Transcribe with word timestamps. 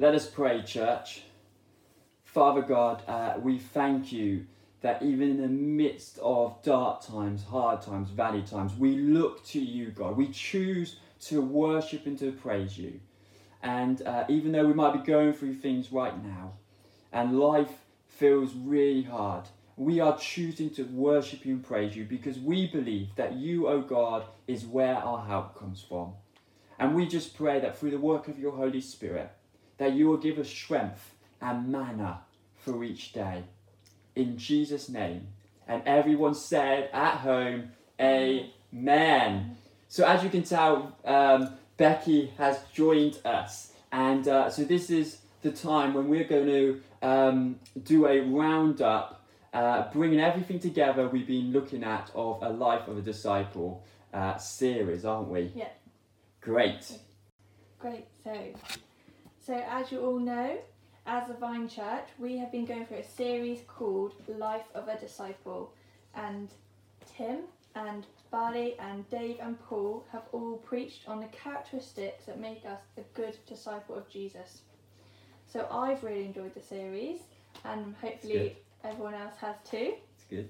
Let 0.00 0.14
us 0.14 0.26
pray, 0.26 0.62
church. 0.62 1.24
Father 2.24 2.62
God, 2.62 3.02
uh, 3.06 3.34
we 3.38 3.58
thank 3.58 4.10
you 4.10 4.46
that 4.80 5.02
even 5.02 5.28
in 5.28 5.42
the 5.42 5.46
midst 5.46 6.18
of 6.22 6.62
dark 6.62 7.04
times, 7.04 7.44
hard 7.44 7.82
times, 7.82 8.08
valley 8.08 8.40
times, 8.40 8.72
we 8.78 8.96
look 8.96 9.44
to 9.48 9.60
you, 9.60 9.90
God. 9.90 10.16
We 10.16 10.28
choose 10.28 10.96
to 11.26 11.42
worship 11.42 12.06
and 12.06 12.18
to 12.18 12.32
praise 12.32 12.78
you. 12.78 12.98
And 13.62 14.00
uh, 14.06 14.24
even 14.30 14.52
though 14.52 14.64
we 14.64 14.72
might 14.72 14.94
be 14.94 15.00
going 15.00 15.34
through 15.34 15.56
things 15.56 15.92
right 15.92 16.16
now 16.24 16.54
and 17.12 17.38
life 17.38 17.84
feels 18.08 18.54
really 18.54 19.02
hard, 19.02 19.50
we 19.76 20.00
are 20.00 20.16
choosing 20.16 20.70
to 20.76 20.84
worship 20.84 21.44
you 21.44 21.56
and 21.56 21.62
praise 21.62 21.94
you 21.94 22.04
because 22.04 22.38
we 22.38 22.68
believe 22.68 23.08
that 23.16 23.34
you, 23.34 23.68
O 23.68 23.72
oh 23.72 23.80
God, 23.82 24.24
is 24.46 24.64
where 24.64 24.96
our 24.96 25.26
help 25.26 25.58
comes 25.58 25.84
from. 25.86 26.14
And 26.78 26.94
we 26.94 27.06
just 27.06 27.36
pray 27.36 27.60
that 27.60 27.76
through 27.76 27.90
the 27.90 27.98
work 27.98 28.28
of 28.28 28.38
your 28.38 28.52
Holy 28.52 28.80
Spirit, 28.80 29.30
that 29.80 29.94
you 29.94 30.06
will 30.06 30.18
give 30.18 30.38
us 30.38 30.48
strength 30.48 31.14
and 31.40 31.72
manna 31.72 32.20
for 32.54 32.84
each 32.84 33.14
day. 33.14 33.42
In 34.14 34.36
Jesus' 34.36 34.90
name. 34.90 35.28
And 35.66 35.82
everyone 35.86 36.34
said 36.34 36.90
at 36.92 37.14
home, 37.14 37.72
Amen. 37.98 39.56
So, 39.88 40.06
as 40.06 40.22
you 40.22 40.28
can 40.28 40.42
tell, 40.42 40.96
um, 41.04 41.54
Becky 41.78 42.26
has 42.36 42.60
joined 42.74 43.20
us. 43.24 43.72
And 43.90 44.28
uh, 44.28 44.50
so, 44.50 44.64
this 44.64 44.90
is 44.90 45.22
the 45.40 45.50
time 45.50 45.94
when 45.94 46.08
we're 46.08 46.24
going 46.24 46.46
to 46.46 46.80
um, 47.00 47.58
do 47.82 48.06
a 48.06 48.20
roundup, 48.20 49.24
uh, 49.54 49.90
bringing 49.92 50.20
everything 50.20 50.58
together 50.58 51.08
we've 51.08 51.26
been 51.26 51.52
looking 51.52 51.84
at 51.84 52.10
of 52.14 52.42
a 52.42 52.50
life 52.50 52.86
of 52.86 52.98
a 52.98 53.02
disciple 53.02 53.82
uh, 54.12 54.36
series, 54.36 55.06
aren't 55.06 55.28
we? 55.28 55.52
Yeah. 55.54 55.68
Great. 56.42 56.98
Great. 57.78 58.06
So, 58.22 58.36
so 59.44 59.54
as 59.68 59.90
you 59.90 60.00
all 60.00 60.18
know, 60.18 60.58
as 61.06 61.30
a 61.30 61.34
Vine 61.34 61.68
Church, 61.68 62.08
we 62.18 62.36
have 62.38 62.52
been 62.52 62.66
going 62.66 62.86
through 62.86 62.98
a 62.98 63.04
series 63.04 63.60
called 63.66 64.14
Life 64.28 64.66
of 64.74 64.88
a 64.88 64.98
Disciple, 64.98 65.72
and 66.14 66.48
Tim 67.16 67.40
and 67.74 68.06
Bali 68.30 68.76
and 68.78 69.08
Dave 69.10 69.38
and 69.40 69.58
Paul 69.64 70.04
have 70.12 70.22
all 70.32 70.56
preached 70.58 71.08
on 71.08 71.20
the 71.20 71.26
characteristics 71.26 72.26
that 72.26 72.38
make 72.38 72.64
us 72.64 72.80
a 72.98 73.02
good 73.14 73.36
disciple 73.46 73.96
of 73.96 74.08
Jesus. 74.08 74.62
So 75.52 75.66
I've 75.70 76.02
really 76.04 76.24
enjoyed 76.24 76.54
the 76.54 76.62
series, 76.62 77.20
and 77.64 77.94
hopefully 78.00 78.56
everyone 78.84 79.14
else 79.14 79.36
has 79.40 79.56
too. 79.68 79.94
It's 80.16 80.24
good. 80.28 80.48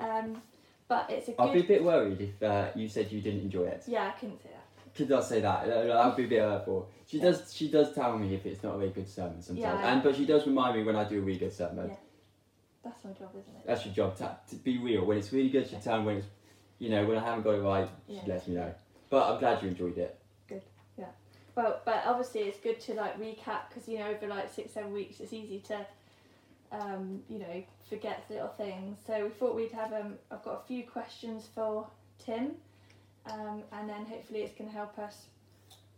Um, 0.00 0.40
but 0.88 1.08
it's 1.10 1.28
a 1.28 1.32
good. 1.32 1.40
I'd 1.42 1.52
be 1.54 1.60
a 1.60 1.64
bit 1.64 1.84
worried 1.84 2.20
if 2.20 2.42
uh, 2.42 2.70
you 2.74 2.88
said 2.88 3.12
you 3.12 3.20
didn't 3.20 3.42
enjoy 3.42 3.66
it. 3.66 3.84
Yeah, 3.86 4.08
I 4.08 4.18
couldn't 4.18 4.42
say 4.42 4.48
that. 4.48 4.64
Could 5.00 5.08
does 5.08 5.28
say 5.30 5.40
that. 5.40 5.66
I'd 5.66 6.14
be 6.14 6.24
a 6.24 6.28
bit 6.28 6.40
hurtful. 6.40 6.90
She 7.06 7.18
does. 7.18 7.54
She 7.54 7.70
does 7.70 7.94
tell 7.94 8.18
me 8.18 8.34
if 8.34 8.44
it's 8.44 8.62
not 8.62 8.74
a 8.74 8.78
really 8.78 8.92
good 8.92 9.08
sermon 9.08 9.40
sometimes, 9.40 9.80
Yeah. 9.80 9.92
and 9.92 10.02
but 10.02 10.14
she 10.14 10.26
does 10.26 10.46
remind 10.46 10.76
me 10.76 10.82
when 10.82 10.94
I 10.94 11.04
do 11.04 11.18
a 11.18 11.22
really 11.22 11.38
good 11.38 11.54
sermon. 11.54 11.88
Yeah. 11.88 11.96
That's 12.84 13.02
my 13.02 13.12
job, 13.12 13.30
isn't 13.30 13.56
it? 13.56 13.66
That's 13.66 13.86
your 13.86 13.94
job 13.94 14.18
to, 14.18 14.36
to 14.50 14.56
be 14.56 14.76
real. 14.76 15.06
When 15.06 15.16
it's 15.16 15.32
really 15.32 15.48
good, 15.48 15.66
she 15.70 15.76
tell 15.76 16.00
me. 16.00 16.04
When 16.06 16.16
it's, 16.18 16.26
you 16.78 16.90
know, 16.90 17.06
when 17.06 17.16
I 17.16 17.24
haven't 17.24 17.44
got 17.44 17.52
it 17.54 17.62
right, 17.62 17.88
Yeah. 18.08 18.20
she 18.22 18.30
lets 18.30 18.46
me 18.46 18.56
know. 18.56 18.74
But 19.08 19.32
I'm 19.32 19.38
glad 19.40 19.62
you 19.62 19.68
enjoyed 19.68 19.96
it. 19.96 20.18
Good. 20.46 20.62
Yeah. 20.98 21.06
Well, 21.54 21.80
but 21.86 22.02
obviously 22.04 22.42
it's 22.42 22.60
good 22.60 22.78
to 22.80 22.92
like 22.94 23.18
recap 23.18 23.70
because 23.70 23.88
you 23.88 24.00
know 24.00 24.08
over 24.08 24.26
like 24.26 24.52
six 24.52 24.72
seven 24.72 24.92
weeks 24.92 25.18
it's 25.20 25.32
easy 25.32 25.60
to, 25.68 25.86
um, 26.72 27.22
you 27.30 27.38
know, 27.38 27.64
forget 27.88 28.24
little 28.28 28.48
things. 28.48 28.98
So 29.06 29.24
we 29.24 29.30
thought 29.30 29.56
we'd 29.56 29.72
have 29.72 29.94
um, 29.94 30.18
I've 30.30 30.44
got 30.44 30.62
a 30.62 30.66
few 30.66 30.82
questions 30.84 31.48
for 31.54 31.86
Tim, 32.18 32.50
um, 33.26 33.62
and 33.72 33.88
then 33.88 34.04
hopefully 34.06 34.40
it's 34.40 34.54
going 34.56 34.68
to 34.70 34.76
help 34.76 34.98
us 34.98 35.26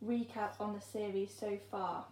recap 0.04 0.52
on 0.60 0.74
the 0.74 0.80
series 0.80 1.32
so 1.38 1.58
far. 1.70 2.04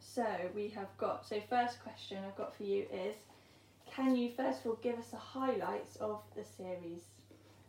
So 0.00 0.26
we 0.54 0.68
have 0.70 0.88
got 0.98 1.26
so 1.26 1.40
first 1.48 1.82
question 1.82 2.18
I've 2.26 2.36
got 2.36 2.54
for 2.56 2.64
you 2.64 2.84
is, 2.92 3.14
can 3.90 4.14
you 4.16 4.30
first 4.36 4.60
of 4.60 4.66
all 4.66 4.78
give 4.82 4.98
us 4.98 5.08
the 5.08 5.16
highlights 5.16 5.96
of 5.96 6.22
the 6.36 6.44
series 6.44 7.02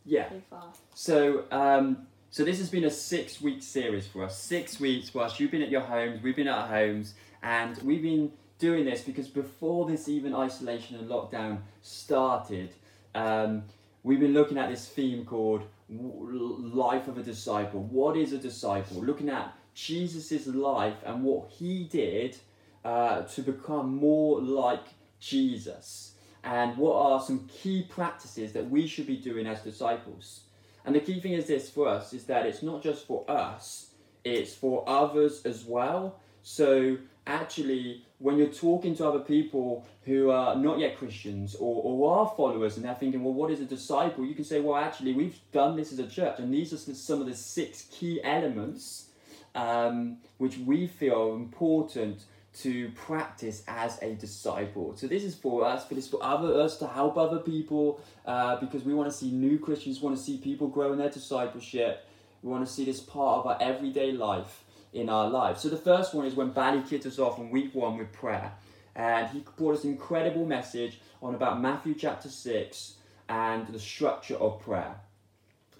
Yeah. 0.04 0.28
so 0.28 0.42
far? 0.50 0.72
So, 0.94 1.44
um, 1.50 2.06
so 2.30 2.44
this 2.44 2.58
has 2.58 2.68
been 2.68 2.84
a 2.84 2.90
six-week 2.90 3.62
series 3.62 4.06
for 4.06 4.24
us. 4.24 4.38
Six 4.38 4.80
weeks 4.80 5.14
whilst 5.14 5.38
you've 5.40 5.52
been 5.52 5.62
at 5.62 5.70
your 5.70 5.82
homes, 5.82 6.22
we've 6.22 6.36
been 6.36 6.48
at 6.48 6.58
our 6.58 6.68
homes, 6.68 7.14
and 7.42 7.78
we've 7.78 8.02
been 8.02 8.32
doing 8.58 8.84
this 8.84 9.02
because 9.02 9.28
before 9.28 9.86
this 9.88 10.08
even 10.08 10.34
isolation 10.34 10.96
and 10.96 11.08
lockdown 11.08 11.58
started, 11.82 12.70
um, 13.14 13.62
we've 14.04 14.20
been 14.20 14.34
looking 14.34 14.58
at 14.58 14.70
this 14.70 14.86
theme 14.86 15.24
called 15.24 15.64
life 15.88 17.08
of 17.08 17.18
a 17.18 17.22
disciple. 17.22 17.82
What 17.82 18.16
is 18.16 18.32
a 18.32 18.38
disciple? 18.38 19.02
Looking 19.02 19.28
at 19.28 19.52
Jesus' 19.74 20.46
life 20.46 20.96
and 21.04 21.24
what 21.24 21.50
he 21.50 21.84
did 21.84 22.36
uh, 22.84 23.22
to 23.22 23.42
become 23.42 23.96
more 23.96 24.40
like 24.40 24.84
Jesus. 25.18 26.12
And 26.44 26.76
what 26.76 26.94
are 26.94 27.20
some 27.20 27.48
key 27.48 27.86
practices 27.88 28.52
that 28.52 28.68
we 28.68 28.86
should 28.86 29.06
be 29.06 29.16
doing 29.16 29.46
as 29.46 29.62
disciples? 29.62 30.40
And 30.84 30.94
the 30.94 31.00
key 31.00 31.18
thing 31.18 31.32
is 31.32 31.46
this 31.46 31.70
for 31.70 31.88
us 31.88 32.12
is 32.12 32.24
that 32.24 32.44
it's 32.44 32.62
not 32.62 32.82
just 32.82 33.06
for 33.06 33.28
us, 33.30 33.90
it's 34.22 34.54
for 34.54 34.84
others 34.86 35.46
as 35.46 35.64
well. 35.64 36.20
So 36.42 36.98
actually, 37.26 38.03
when 38.24 38.38
you're 38.38 38.46
talking 38.46 38.96
to 38.96 39.06
other 39.06 39.18
people 39.18 39.86
who 40.06 40.30
are 40.30 40.56
not 40.56 40.78
yet 40.78 40.96
Christians 40.96 41.54
or, 41.56 41.82
or 41.84 42.20
are 42.20 42.32
followers 42.34 42.76
and 42.76 42.84
they're 42.86 42.94
thinking, 42.94 43.22
well, 43.22 43.34
what 43.34 43.50
is 43.50 43.60
a 43.60 43.66
disciple? 43.66 44.24
You 44.24 44.34
can 44.34 44.46
say, 44.46 44.60
well, 44.60 44.76
actually, 44.76 45.12
we've 45.12 45.38
done 45.52 45.76
this 45.76 45.92
as 45.92 45.98
a 45.98 46.06
church, 46.06 46.38
and 46.38 46.52
these 46.52 46.72
are 46.72 46.78
some- 46.78 47.20
of 47.20 47.26
the 47.26 47.34
six 47.36 47.82
key 47.90 48.22
elements 48.24 49.10
um, 49.54 50.16
which 50.38 50.56
we 50.56 50.86
feel 50.86 51.32
are 51.32 51.36
important 51.36 52.24
to 52.62 52.90
practice 52.92 53.62
as 53.68 53.98
a 54.00 54.14
disciple. 54.14 54.96
So 54.96 55.06
this 55.06 55.22
is 55.22 55.34
for 55.34 55.66
us, 55.66 55.84
but 55.86 55.98
it's 55.98 56.08
for 56.08 56.22
other 56.24 56.58
us 56.62 56.78
to 56.78 56.86
help 56.86 57.18
other 57.18 57.40
people 57.40 58.00
uh, 58.24 58.56
because 58.56 58.84
we 58.84 58.94
want 58.94 59.10
to 59.10 59.16
see 59.16 59.30
new 59.32 59.58
Christians, 59.58 60.00
want 60.00 60.16
to 60.16 60.22
see 60.22 60.38
people 60.38 60.68
grow 60.68 60.92
in 60.92 60.98
their 60.98 61.10
discipleship. 61.10 62.08
We 62.42 62.50
want 62.50 62.66
to 62.66 62.72
see 62.72 62.86
this 62.86 63.00
part 63.00 63.40
of 63.40 63.46
our 63.46 63.58
everyday 63.60 64.12
life 64.12 64.63
in 64.94 65.08
our 65.08 65.28
lives. 65.28 65.60
So 65.60 65.68
the 65.68 65.76
first 65.76 66.14
one 66.14 66.24
is 66.24 66.34
when 66.34 66.50
Bally 66.50 66.82
kicked 66.88 67.04
us 67.04 67.18
off 67.18 67.38
in 67.38 67.50
week 67.50 67.74
one 67.74 67.98
with 67.98 68.12
prayer. 68.12 68.52
And 68.94 69.28
he 69.28 69.44
brought 69.56 69.78
us 69.78 69.84
an 69.84 69.90
incredible 69.90 70.46
message 70.46 71.00
on 71.20 71.34
about 71.34 71.60
Matthew 71.60 71.94
chapter 71.94 72.28
6 72.28 72.94
and 73.28 73.66
the 73.66 73.78
structure 73.78 74.36
of 74.36 74.60
prayer. 74.60 74.94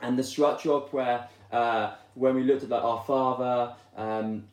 And 0.03 0.19
the 0.19 0.25
structure 0.25 0.73
of 0.73 0.91
prayer, 0.91 1.29
uh, 1.53 1.95
when 2.15 2.35
we 2.35 2.43
looked 2.43 2.65
at 2.65 2.69
like 2.71 2.83
our 2.83 3.05
Father, 3.07 3.75
um, 3.97 4.45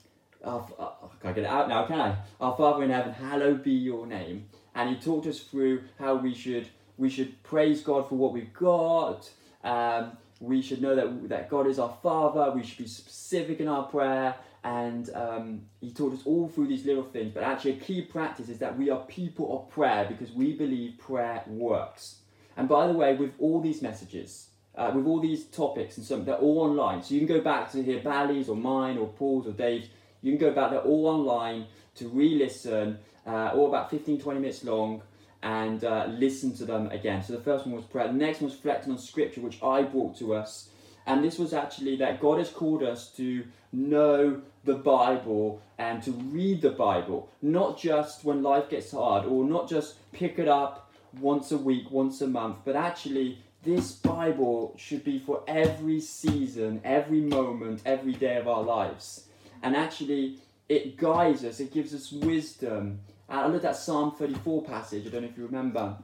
our, 0.44 0.68
uh, 0.78 0.84
I 0.84 1.24
can't 1.24 1.36
get 1.36 1.46
it 1.46 1.48
out 1.48 1.68
now, 1.68 1.86
can 1.86 2.00
I? 2.00 2.16
Our 2.40 2.56
Father 2.56 2.84
in 2.84 2.92
heaven, 2.92 3.14
hallowed 3.14 3.64
be 3.64 3.72
your 3.72 4.06
name. 4.06 4.46
And 4.76 4.90
he 4.90 4.96
talked 4.96 5.26
us 5.28 5.40
through 5.40 5.84
how 6.00 6.16
we 6.16 6.34
should 6.34 6.68
we 6.98 7.10
should 7.10 7.42
praise 7.42 7.82
God 7.82 8.08
for 8.08 8.16
what 8.16 8.32
we've 8.32 8.54
got. 8.54 9.30
Um, 9.64 10.18
we 10.40 10.62
should 10.62 10.82
know 10.82 10.96
that 10.96 11.30
that 11.30 11.50
God 11.50 11.68
is 11.68 11.80
our 11.80 11.96
Father. 12.02 12.52
We 12.52 12.64
should 12.64 12.78
be 12.78 12.88
specific 12.88 13.60
in 13.60 13.68
our 13.68 13.84
prayer. 13.84 14.36
And 14.64 15.10
um, 15.16 15.62
he 15.80 15.92
taught 15.92 16.14
us 16.14 16.22
all 16.26 16.48
through 16.48 16.68
these 16.68 16.86
little 16.86 17.04
things. 17.04 17.34
But 17.34 17.44
actually, 17.44 17.72
a 17.72 17.80
key 17.80 18.02
practice 18.02 18.48
is 18.48 18.60
that 18.60 18.78
we 18.78 18.90
are 18.90 19.00
people 19.06 19.58
of 19.58 19.74
prayer 19.74 20.06
because 20.08 20.32
we 20.32 20.54
believe 20.54 21.00
prayer 21.00 21.44
works. 21.48 22.18
And 22.58 22.70
by 22.70 22.88
the 22.88 22.94
way, 22.94 23.16
with 23.16 23.32
all 23.40 23.62
these 23.62 23.82
messages, 23.82 24.50
uh, 24.76 24.92
with 24.94 25.06
all 25.06 25.20
these 25.20 25.46
topics 25.46 25.98
and 25.98 26.06
some, 26.06 26.26
they're 26.26 26.36
all 26.36 26.60
online. 26.60 27.02
So 27.04 27.14
you 27.14 27.26
can 27.26 27.28
go 27.28 27.42
back 27.42 27.72
to 27.72 27.84
hear 27.84 28.00
Bally's 28.00 28.50
or 28.50 28.56
mine 28.56 28.98
or 28.98 29.08
Paul's 29.08 29.48
or 29.48 29.52
Dave's. 29.52 29.88
You 30.22 30.32
can 30.32 30.40
go 30.40 30.54
back, 30.54 30.72
they're 30.72 30.80
all 30.80 31.08
online 31.08 31.66
to 31.96 32.08
re 32.08 32.36
listen, 32.36 33.00
uh, 33.26 33.52
all 33.54 33.68
about 33.68 33.90
15 33.90 34.20
20 34.22 34.40
minutes 34.40 34.64
long, 34.64 35.02
and 35.44 35.84
uh, 35.84 36.06
listen 36.10 36.56
to 36.58 36.66
them 36.66 36.88
again. 36.92 37.24
So 37.24 37.34
the 37.34 37.42
first 37.42 37.66
one 37.66 37.76
was 37.76 37.86
prayer. 37.86 38.08
The 38.08 38.14
next 38.14 38.42
one 38.42 38.50
was 38.50 38.56
reflecting 38.56 38.94
on 38.94 39.00
scripture, 39.00 39.42
which 39.42 39.62
I 39.64 39.82
brought 39.82 40.18
to 40.20 40.36
us. 40.36 40.70
And 41.06 41.24
this 41.24 41.40
was 41.40 41.54
actually 41.54 41.96
that 41.98 42.20
God 42.20 42.38
has 42.38 42.50
called 42.50 42.84
us 42.84 43.10
to 43.18 43.46
know 43.74 44.42
the 44.64 44.76
Bible 44.76 45.62
and 45.78 46.04
to 46.04 46.12
read 46.12 46.62
the 46.62 46.70
Bible, 46.72 47.30
not 47.42 47.80
just 47.80 48.24
when 48.24 48.44
life 48.44 48.70
gets 48.70 48.92
hard 48.92 49.26
or 49.26 49.44
not 49.44 49.68
just 49.68 49.96
pick 50.12 50.38
it 50.38 50.48
up 50.48 50.92
once 51.20 51.52
a 51.52 51.58
week, 51.58 51.90
once 51.90 52.22
a 52.22 52.28
month, 52.28 52.58
but 52.64 52.76
actually 52.76 53.40
this 53.64 53.92
Bible 53.92 54.74
should 54.78 55.04
be 55.04 55.20
for 55.20 55.44
every 55.48 56.00
season, 56.00 56.82
every 56.84 57.22
moment, 57.22 57.82
every 57.86 58.14
day 58.14 58.38
of 58.38 58.48
our 58.48 58.64
lives. 58.64 59.28
And 59.62 59.76
actually, 59.76 60.40
it 60.68 60.98
guides 60.98 61.44
us, 61.44 61.60
it 61.60 61.72
gives 61.72 61.94
us 61.94 62.12
wisdom. 62.12 63.02
I 63.30 63.48
looked 63.48 63.66
at 63.66 63.76
Psalm 63.76 64.14
34 64.14 64.64
passage, 64.64 65.06
I 65.06 65.10
don't 65.10 65.22
know 65.22 65.28
if 65.28 65.38
you 65.38 65.46
remember. 65.46 65.98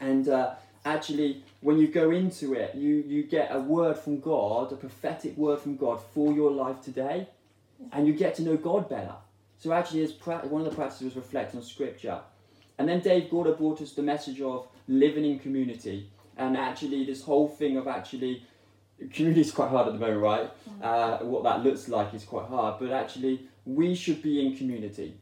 And 0.00 0.28
uh, 0.28 0.54
actually, 0.84 1.42
when 1.60 1.78
you 1.78 1.88
go 1.88 2.10
into 2.10 2.54
it, 2.54 2.74
you, 2.74 3.04
you 3.06 3.22
get 3.22 3.54
a 3.54 3.60
word 3.60 3.96
from 3.96 4.20
God, 4.20 4.72
a 4.72 4.76
prophetic 4.76 5.36
word 5.36 5.60
from 5.60 5.76
God 5.76 6.00
for 6.14 6.32
your 6.32 6.50
life 6.50 6.80
today. 6.82 7.28
And 7.92 8.06
you 8.06 8.12
get 8.12 8.34
to 8.36 8.42
know 8.42 8.56
God 8.56 8.88
better. 8.88 9.14
So 9.58 9.72
actually, 9.72 10.02
it's 10.02 10.12
pra- 10.12 10.46
one 10.46 10.62
of 10.62 10.70
the 10.70 10.74
practices 10.74 11.14
was 11.14 11.16
reflecting 11.16 11.60
on 11.60 11.66
Scripture. 11.66 12.20
And 12.78 12.88
then 12.88 13.00
Dave 13.00 13.30
Gorder 13.30 13.52
brought 13.52 13.80
us 13.80 13.92
the 13.92 14.02
message 14.02 14.40
of 14.40 14.68
living 14.86 15.24
in 15.24 15.38
community. 15.38 16.10
And 16.36 16.56
actually, 16.56 17.04
this 17.04 17.22
whole 17.22 17.48
thing 17.48 17.76
of 17.76 17.88
actually 17.88 18.44
community 19.12 19.42
is 19.42 19.52
quite 19.52 19.70
hard 19.70 19.86
at 19.86 19.92
the 19.92 19.98
moment, 19.98 20.20
right? 20.20 20.50
Uh, 20.82 21.18
what 21.18 21.44
that 21.44 21.62
looks 21.62 21.88
like 21.88 22.14
is 22.14 22.24
quite 22.24 22.46
hard, 22.46 22.76
but 22.80 22.90
actually, 22.90 23.48
we 23.64 23.94
should 23.94 24.22
be 24.22 24.44
in 24.44 24.56
community. 24.56 25.14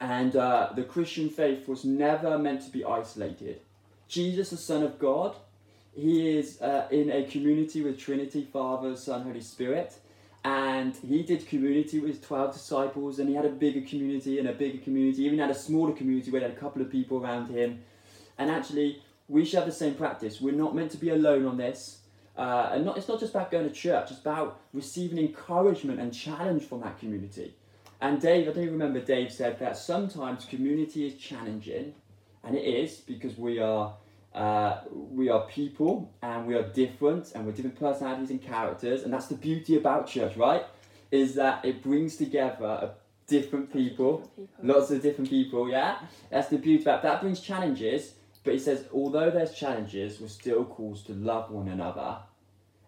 And 0.00 0.36
uh, 0.36 0.70
the 0.74 0.84
Christian 0.84 1.30
faith 1.30 1.68
was 1.68 1.84
never 1.84 2.38
meant 2.38 2.62
to 2.62 2.70
be 2.70 2.84
isolated. 2.84 3.60
Jesus, 4.08 4.50
the 4.50 4.56
Son 4.56 4.82
of 4.82 4.98
God, 4.98 5.36
he 5.94 6.36
is 6.36 6.60
uh, 6.60 6.86
in 6.90 7.10
a 7.10 7.24
community 7.24 7.82
with 7.82 7.98
Trinity, 7.98 8.46
Father, 8.52 8.96
Son, 8.96 9.22
Holy 9.22 9.40
Spirit. 9.40 9.94
And 10.44 10.94
he 10.96 11.22
did 11.22 11.48
community 11.48 11.98
with 11.98 12.24
12 12.24 12.52
disciples, 12.52 13.18
and 13.18 13.28
he 13.28 13.34
had 13.34 13.44
a 13.44 13.50
bigger 13.50 13.80
community 13.80 14.38
and 14.38 14.48
a 14.48 14.52
bigger 14.52 14.78
community. 14.78 15.24
Even 15.24 15.38
had 15.38 15.50
a 15.50 15.54
smaller 15.54 15.92
community 15.92 16.30
where 16.30 16.40
he 16.40 16.46
had 16.46 16.56
a 16.56 16.60
couple 16.60 16.82
of 16.82 16.90
people 16.90 17.18
around 17.18 17.48
him. 17.48 17.80
And 18.38 18.50
actually, 18.50 19.02
we 19.28 19.44
should 19.44 19.56
have 19.56 19.66
the 19.66 19.72
same 19.72 19.94
practice. 19.94 20.40
We're 20.40 20.54
not 20.54 20.74
meant 20.74 20.92
to 20.92 20.98
be 20.98 21.10
alone 21.10 21.46
on 21.46 21.56
this. 21.56 21.98
Uh, 22.36 22.70
and 22.74 22.84
not, 22.84 22.98
it's 22.98 23.08
not 23.08 23.18
just 23.18 23.34
about 23.34 23.50
going 23.50 23.66
to 23.66 23.74
church, 23.74 24.10
it's 24.10 24.20
about 24.20 24.60
receiving 24.74 25.18
encouragement 25.18 25.98
and 25.98 26.12
challenge 26.12 26.64
from 26.64 26.80
that 26.80 26.98
community. 26.98 27.54
And 28.00 28.20
Dave, 28.20 28.46
I 28.46 28.52
don't 28.52 28.62
even 28.62 28.74
remember 28.74 29.00
Dave 29.00 29.32
said 29.32 29.58
that 29.60 29.78
sometimes 29.78 30.44
community 30.44 31.06
is 31.06 31.14
challenging, 31.14 31.94
and 32.46 32.56
it 32.56 32.64
is 32.64 32.96
because 32.98 33.36
we 33.36 33.58
are 33.58 33.94
uh, 34.34 34.80
we 34.90 35.28
are 35.30 35.46
people 35.46 36.12
and 36.22 36.46
we 36.46 36.54
are 36.54 36.62
different 36.68 37.32
and 37.34 37.44
we're 37.46 37.52
different 37.52 37.78
personalities 37.78 38.30
and 38.30 38.42
characters, 38.42 39.02
and 39.02 39.12
that's 39.12 39.26
the 39.26 39.34
beauty 39.34 39.76
about 39.76 40.06
church, 40.06 40.36
right? 40.36 40.64
Is 41.10 41.34
that 41.34 41.64
it 41.64 41.82
brings 41.82 42.16
together 42.16 42.92
different 43.26 43.72
people, 43.72 44.18
Different 44.18 44.36
people. 44.56 44.74
lots 44.74 44.90
of 44.90 45.02
different 45.02 45.30
people, 45.30 45.68
yeah? 45.70 45.98
That's 46.30 46.48
the 46.48 46.58
beauty 46.58 46.82
about 46.82 47.02
that 47.02 47.20
brings 47.22 47.40
challenges, 47.40 48.12
but 48.44 48.52
he 48.54 48.60
says 48.60 48.84
although 48.92 49.30
there's 49.30 49.54
challenges, 49.54 50.20
we're 50.20 50.28
still 50.28 50.64
called 50.64 51.04
to 51.06 51.12
love 51.12 51.50
one 51.50 51.68
another. 51.68 52.18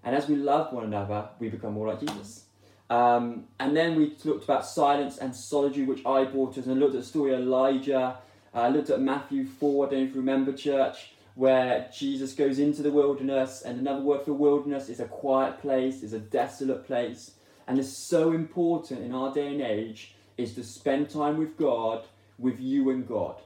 And 0.05 0.15
as 0.15 0.29
we 0.29 0.37
love 0.37 0.73
one 0.73 0.85
another, 0.85 1.31
we 1.41 1.49
become 1.49 1.73
more 1.75 1.89
like 1.89 2.01
Jesus. 2.01 2.45
Um, 2.91 3.45
and 3.61 3.77
then 3.77 3.97
we 3.97 4.15
looked 4.25 4.45
about 4.45 4.65
silence 4.65 5.19
and 5.19 5.35
solitude, 5.35 5.89
which 5.89 6.05
I 6.07 6.25
brought 6.25 6.57
us, 6.57 6.67
and 6.67 6.79
looked 6.81 6.95
at 6.95 7.01
the 7.01 7.07
story 7.07 7.35
of 7.35 7.41
Elijah. 7.41 8.17
I 8.55 8.69
looked 8.69 8.91
at 8.91 9.01
Matthew 9.01 9.47
4, 9.47 9.87
I 9.87 9.91
don't 9.91 10.09
you 10.09 10.15
remember, 10.15 10.53
church, 10.53 11.13
where 11.35 11.89
Jesus 11.97 12.33
goes 12.33 12.59
into 12.59 12.83
the 12.83 12.91
wilderness, 12.91 13.63
and 13.63 13.79
another 13.79 14.03
word 14.03 14.23
for 14.23 14.33
wilderness 14.33 14.89
is 14.89 15.01
a 15.01 15.05
quiet 15.05 15.61
place, 15.61 16.03
is 16.03 16.13
a 16.13 16.19
desolate 16.19 16.87
place. 16.87 17.33
And 17.67 17.79
it's 17.79 17.97
so 17.97 18.33
important 18.33 19.01
in 19.01 19.15
our 19.15 19.33
day 19.33 19.49
and 19.49 19.61
age 19.61 20.15
is 20.37 20.55
to 20.55 20.65
spend 20.65 21.11
time 21.11 21.37
with 21.37 21.57
God, 21.57 22.07
with 22.39 22.59
you 22.59 22.91
and 22.91 23.07
God. 23.07 23.41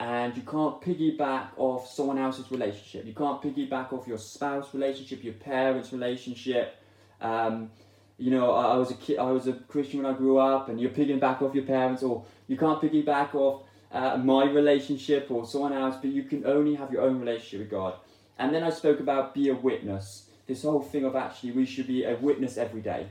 And 0.00 0.36
you 0.36 0.42
can't 0.42 0.80
piggyback 0.80 1.50
off 1.56 1.88
someone 1.88 2.18
else's 2.18 2.50
relationship. 2.50 3.06
You 3.06 3.14
can't 3.14 3.40
piggyback 3.40 3.92
off 3.92 4.08
your 4.08 4.18
spouse 4.18 4.72
relationship, 4.74 5.22
your 5.22 5.34
parents' 5.34 5.92
relationship. 5.92 6.76
Um, 7.20 7.70
you 8.18 8.30
know, 8.30 8.52
I, 8.52 8.74
I 8.74 8.76
was 8.76 8.90
a 8.90 8.94
kid, 8.94 9.18
I 9.18 9.30
was 9.30 9.46
a 9.46 9.52
Christian 9.52 10.02
when 10.02 10.12
I 10.12 10.16
grew 10.16 10.38
up, 10.38 10.68
and 10.68 10.80
you're 10.80 10.90
piggyback 10.90 11.42
off 11.42 11.54
your 11.54 11.64
parents, 11.64 12.02
or 12.02 12.24
you 12.48 12.56
can't 12.56 12.80
piggyback 12.80 13.34
off 13.34 13.62
uh, 13.92 14.16
my 14.16 14.44
relationship 14.44 15.30
or 15.30 15.46
someone 15.46 15.72
else, 15.72 15.96
but 16.00 16.10
you 16.10 16.24
can 16.24 16.46
only 16.46 16.74
have 16.74 16.90
your 16.92 17.02
own 17.02 17.20
relationship 17.20 17.60
with 17.60 17.70
God. 17.70 17.94
And 18.38 18.54
then 18.54 18.62
I 18.62 18.70
spoke 18.70 19.00
about 19.00 19.34
be 19.34 19.48
a 19.50 19.54
witness. 19.54 20.28
This 20.46 20.62
whole 20.62 20.80
thing 20.80 21.04
of 21.04 21.14
actually 21.14 21.52
we 21.52 21.66
should 21.66 21.86
be 21.86 22.04
a 22.04 22.16
witness 22.16 22.56
every 22.56 22.80
day. 22.80 23.08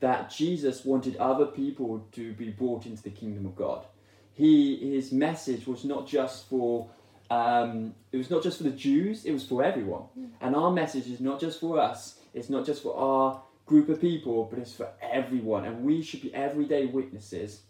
That 0.00 0.30
Jesus 0.30 0.84
wanted 0.84 1.16
other 1.16 1.46
people 1.46 2.06
to 2.12 2.32
be 2.32 2.50
brought 2.50 2.86
into 2.86 3.02
the 3.02 3.10
kingdom 3.10 3.46
of 3.46 3.54
God. 3.54 3.84
He 4.32 4.94
his 4.94 5.12
message 5.12 5.66
was 5.66 5.84
not 5.84 6.08
just 6.08 6.48
for 6.48 6.90
um, 7.30 7.94
it 8.10 8.16
was 8.16 8.30
not 8.30 8.42
just 8.42 8.58
for 8.58 8.64
the 8.64 8.70
Jews, 8.70 9.24
it 9.24 9.32
was 9.32 9.46
for 9.46 9.62
everyone. 9.62 10.04
And 10.40 10.56
our 10.56 10.70
message 10.70 11.06
is 11.06 11.20
not 11.20 11.40
just 11.40 11.60
for 11.60 11.78
us, 11.78 12.18
it's 12.34 12.50
not 12.50 12.66
just 12.66 12.82
for 12.82 12.96
our 12.96 13.42
group 13.64 13.88
of 13.88 14.00
people, 14.00 14.48
but 14.50 14.58
it's 14.58 14.74
for 14.74 14.90
everyone. 15.00 15.64
And 15.64 15.84
we 15.84 16.02
should 16.02 16.20
be 16.20 16.34
everyday 16.34 16.86
witnesses. 16.86 17.62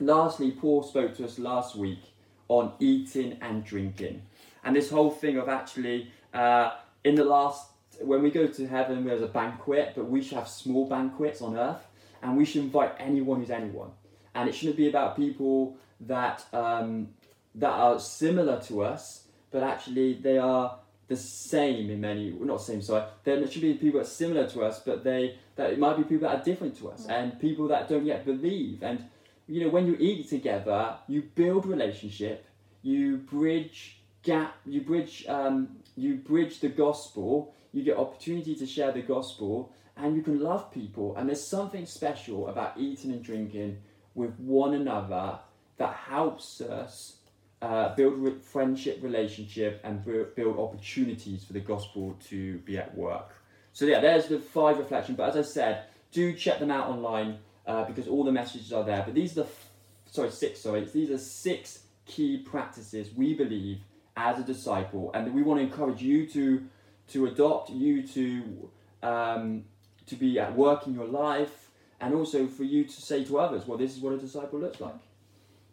Lastly, 0.00 0.50
Paul 0.50 0.82
spoke 0.82 1.16
to 1.16 1.24
us 1.24 1.38
last 1.38 1.76
week 1.76 2.00
on 2.48 2.72
eating 2.80 3.38
and 3.40 3.64
drinking. 3.64 4.22
And 4.64 4.76
this 4.76 4.90
whole 4.90 5.10
thing 5.10 5.36
of 5.36 5.48
actually, 5.48 6.10
uh, 6.32 6.72
in 7.04 7.14
the 7.14 7.24
last, 7.24 7.68
when 8.00 8.22
we 8.22 8.30
go 8.30 8.46
to 8.46 8.66
heaven, 8.66 9.04
there's 9.04 9.22
a 9.22 9.26
banquet, 9.26 9.92
but 9.94 10.08
we 10.08 10.22
should 10.22 10.38
have 10.38 10.48
small 10.48 10.86
banquets 10.86 11.42
on 11.42 11.56
earth, 11.56 11.86
and 12.22 12.36
we 12.36 12.44
should 12.44 12.62
invite 12.62 12.94
anyone 12.98 13.40
who's 13.40 13.50
anyone. 13.50 13.90
And 14.34 14.48
it 14.48 14.54
shouldn't 14.54 14.76
be 14.76 14.88
about 14.88 15.16
people 15.16 15.76
that 16.00 16.44
um, 16.52 17.08
that 17.54 17.70
are 17.70 17.98
similar 18.00 18.60
to 18.62 18.82
us, 18.82 19.26
but 19.50 19.62
actually 19.62 20.14
they 20.14 20.38
are 20.38 20.78
the 21.08 21.16
same 21.16 21.90
in 21.90 22.00
many, 22.00 22.32
well, 22.32 22.46
not 22.46 22.58
the 22.58 22.64
same, 22.64 22.80
sorry. 22.80 23.04
There 23.24 23.46
should 23.46 23.60
be 23.60 23.74
people 23.74 24.00
that 24.00 24.06
are 24.06 24.10
similar 24.10 24.48
to 24.48 24.62
us, 24.62 24.80
but 24.80 25.04
they 25.04 25.36
that 25.56 25.70
it 25.70 25.78
might 25.78 25.96
be 25.96 26.04
people 26.04 26.28
that 26.28 26.40
are 26.40 26.44
different 26.44 26.78
to 26.78 26.90
us, 26.90 27.06
and 27.06 27.38
people 27.38 27.68
that 27.68 27.88
don't 27.88 28.06
yet 28.06 28.24
believe. 28.24 28.82
And 28.82 29.04
you 29.48 29.64
know, 29.64 29.70
when 29.70 29.86
you 29.86 29.96
eat 29.98 30.28
together, 30.28 30.96
you 31.08 31.22
build 31.34 31.66
relationship, 31.66 32.46
you 32.82 33.18
bridge 33.18 33.98
gap, 34.22 34.56
you 34.64 34.80
bridge, 34.80 35.24
um, 35.28 35.76
you 35.96 36.16
bridge 36.16 36.60
the 36.60 36.68
gospel. 36.68 37.54
You 37.72 37.82
get 37.82 37.96
opportunity 37.96 38.54
to 38.56 38.66
share 38.66 38.92
the 38.92 39.00
gospel, 39.00 39.72
and 39.96 40.14
you 40.14 40.22
can 40.22 40.40
love 40.40 40.70
people. 40.70 41.16
And 41.16 41.28
there's 41.28 41.46
something 41.46 41.86
special 41.86 42.48
about 42.48 42.74
eating 42.76 43.12
and 43.12 43.22
drinking 43.22 43.78
with 44.14 44.38
one 44.38 44.74
another 44.74 45.38
that 45.78 45.94
helps 45.94 46.60
us 46.60 47.16
uh, 47.62 47.94
build 47.94 48.18
re- 48.18 48.38
friendship, 48.38 48.98
relationship, 49.02 49.80
and 49.84 50.04
bu- 50.04 50.26
build 50.36 50.58
opportunities 50.58 51.44
for 51.44 51.54
the 51.54 51.60
gospel 51.60 52.16
to 52.28 52.58
be 52.58 52.76
at 52.76 52.94
work. 52.94 53.30
So 53.72 53.86
yeah, 53.86 54.00
there's 54.00 54.26
the 54.26 54.38
five 54.38 54.78
reflection. 54.78 55.14
But 55.14 55.30
as 55.30 55.36
I 55.36 55.50
said, 55.50 55.84
do 56.10 56.34
check 56.34 56.58
them 56.58 56.70
out 56.70 56.88
online 56.88 57.38
uh, 57.66 57.84
because 57.84 58.08
all 58.08 58.24
the 58.24 58.32
messages 58.32 58.72
are 58.72 58.84
there. 58.84 59.02
But 59.04 59.14
these 59.14 59.32
are 59.32 59.42
the 59.42 59.48
f- 59.48 59.70
sorry 60.10 60.30
six. 60.30 60.60
Sorry, 60.60 60.84
these 60.84 61.10
are 61.10 61.18
six 61.18 61.84
key 62.06 62.38
practices 62.38 63.10
we 63.14 63.34
believe 63.34 63.80
as 64.16 64.38
a 64.38 64.42
disciple, 64.42 65.10
and 65.14 65.32
we 65.34 65.42
want 65.42 65.60
to 65.60 65.64
encourage 65.64 66.02
you 66.02 66.26
to 66.28 66.66
to 67.08 67.26
adopt, 67.26 67.70
you 67.70 68.06
to 68.08 68.70
um, 69.02 69.64
to 70.06 70.16
be 70.16 70.38
at 70.38 70.54
work 70.56 70.86
in 70.86 70.94
your 70.94 71.06
life, 71.06 71.70
and 72.00 72.14
also 72.14 72.46
for 72.46 72.64
you 72.64 72.84
to 72.84 73.02
say 73.02 73.24
to 73.24 73.38
others, 73.38 73.66
well, 73.66 73.78
this 73.78 73.96
is 73.96 74.02
what 74.02 74.12
a 74.12 74.18
disciple 74.18 74.58
looks 74.58 74.80
like. 74.80 74.94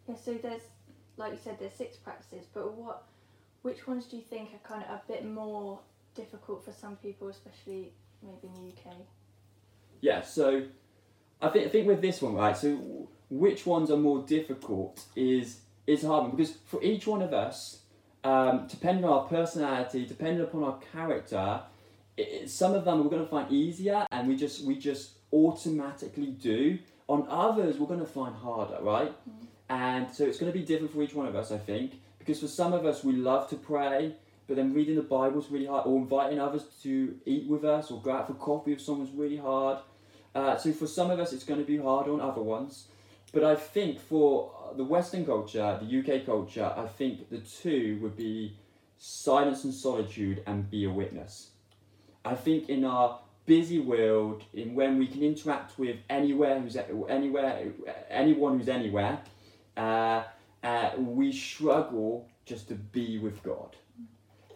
Yeah, 0.08 0.14
so 0.16 0.34
there's, 0.34 0.62
like 1.16 1.32
you 1.32 1.38
said, 1.42 1.58
there's 1.58 1.74
six 1.74 1.96
practices, 1.96 2.46
but 2.52 2.72
what, 2.74 3.04
which 3.62 3.86
ones 3.86 4.06
do 4.06 4.16
you 4.16 4.22
think 4.22 4.50
are 4.54 4.68
kind 4.68 4.84
of 4.84 4.90
a 4.90 5.02
bit 5.08 5.26
more 5.26 5.80
difficult 6.14 6.64
for 6.64 6.72
some 6.72 6.96
people, 6.96 7.28
especially 7.28 7.92
maybe 8.22 8.46
in 8.54 8.54
the 8.54 8.68
UK? 8.68 8.96
Yeah, 10.00 10.22
so 10.22 10.62
I 11.42 11.48
think 11.48 11.66
I 11.66 11.68
think 11.70 11.86
with 11.86 12.00
this 12.00 12.20
one, 12.22 12.34
right? 12.34 12.56
So 12.56 13.08
which 13.30 13.64
ones 13.66 13.90
are 13.90 13.96
more 13.96 14.22
difficult 14.22 15.04
is 15.16 15.60
is 15.86 16.02
hard 16.02 16.30
because 16.30 16.52
for 16.66 16.82
each 16.82 17.06
one 17.06 17.22
of 17.22 17.32
us, 17.32 17.82
um, 18.24 18.66
depending 18.68 19.04
on 19.04 19.12
our 19.12 19.24
personality, 19.26 20.04
depending 20.06 20.42
upon 20.42 20.64
our 20.64 20.78
character, 20.92 21.62
it, 22.16 22.50
some 22.50 22.74
of 22.74 22.84
them 22.84 23.02
we're 23.02 23.10
going 23.10 23.24
to 23.24 23.28
find 23.30 23.50
easier, 23.50 24.06
and 24.10 24.28
we 24.28 24.36
just 24.36 24.64
we 24.64 24.76
just 24.76 25.12
automatically 25.32 26.26
do. 26.26 26.78
On 27.08 27.26
others, 27.28 27.76
we're 27.78 27.88
going 27.88 28.00
to 28.00 28.06
find 28.06 28.34
harder, 28.36 28.78
right? 28.82 29.12
And 29.68 30.08
so 30.12 30.24
it's 30.24 30.38
going 30.38 30.52
to 30.52 30.56
be 30.56 30.64
different 30.64 30.92
for 30.92 31.02
each 31.02 31.14
one 31.14 31.26
of 31.26 31.34
us, 31.34 31.50
I 31.50 31.58
think, 31.58 31.94
because 32.18 32.40
for 32.40 32.46
some 32.46 32.72
of 32.72 32.84
us 32.84 33.02
we 33.02 33.14
love 33.14 33.48
to 33.50 33.56
pray, 33.56 34.14
but 34.46 34.56
then 34.56 34.72
reading 34.74 34.96
the 34.96 35.02
Bible 35.02 35.40
is 35.40 35.50
really 35.50 35.66
hard, 35.66 35.86
or 35.86 35.96
inviting 35.96 36.38
others 36.38 36.64
to 36.82 37.16
eat 37.24 37.48
with 37.48 37.64
us, 37.64 37.90
or 37.90 38.00
go 38.00 38.12
out 38.12 38.26
for 38.26 38.34
coffee 38.34 38.72
with 38.72 38.80
someone's 38.80 39.10
really 39.12 39.36
hard. 39.38 39.78
Uh, 40.34 40.56
so 40.56 40.72
for 40.72 40.86
some 40.86 41.10
of 41.10 41.18
us, 41.18 41.32
it's 41.32 41.44
going 41.44 41.60
to 41.60 41.66
be 41.66 41.78
hard 41.78 42.08
on 42.08 42.20
other 42.20 42.42
ones. 42.42 42.86
But 43.32 43.44
I 43.44 43.54
think 43.54 44.00
for 44.00 44.52
the 44.76 44.84
Western 44.84 45.24
culture, 45.24 45.78
the 45.80 46.00
UK 46.00 46.26
culture, 46.26 46.72
I 46.76 46.86
think 46.86 47.30
the 47.30 47.38
two 47.38 47.98
would 48.02 48.16
be 48.16 48.56
silence 48.98 49.64
and 49.64 49.72
solitude 49.72 50.42
and 50.46 50.70
be 50.70 50.84
a 50.84 50.90
witness. 50.90 51.50
I 52.24 52.34
think 52.34 52.68
in 52.68 52.84
our 52.84 53.20
busy 53.46 53.78
world, 53.78 54.44
in 54.52 54.74
when 54.74 54.98
we 54.98 55.06
can 55.06 55.22
interact 55.22 55.78
with 55.78 55.96
anywhere 56.08 56.60
who's 56.60 56.76
anywhere, 57.08 57.72
anyone 58.10 58.58
who's 58.58 58.68
anywhere, 58.68 59.20
uh, 59.76 60.24
uh, 60.62 60.90
we 60.98 61.32
struggle 61.32 62.28
just 62.44 62.68
to 62.68 62.74
be 62.74 63.18
with 63.18 63.42
God. 63.42 63.76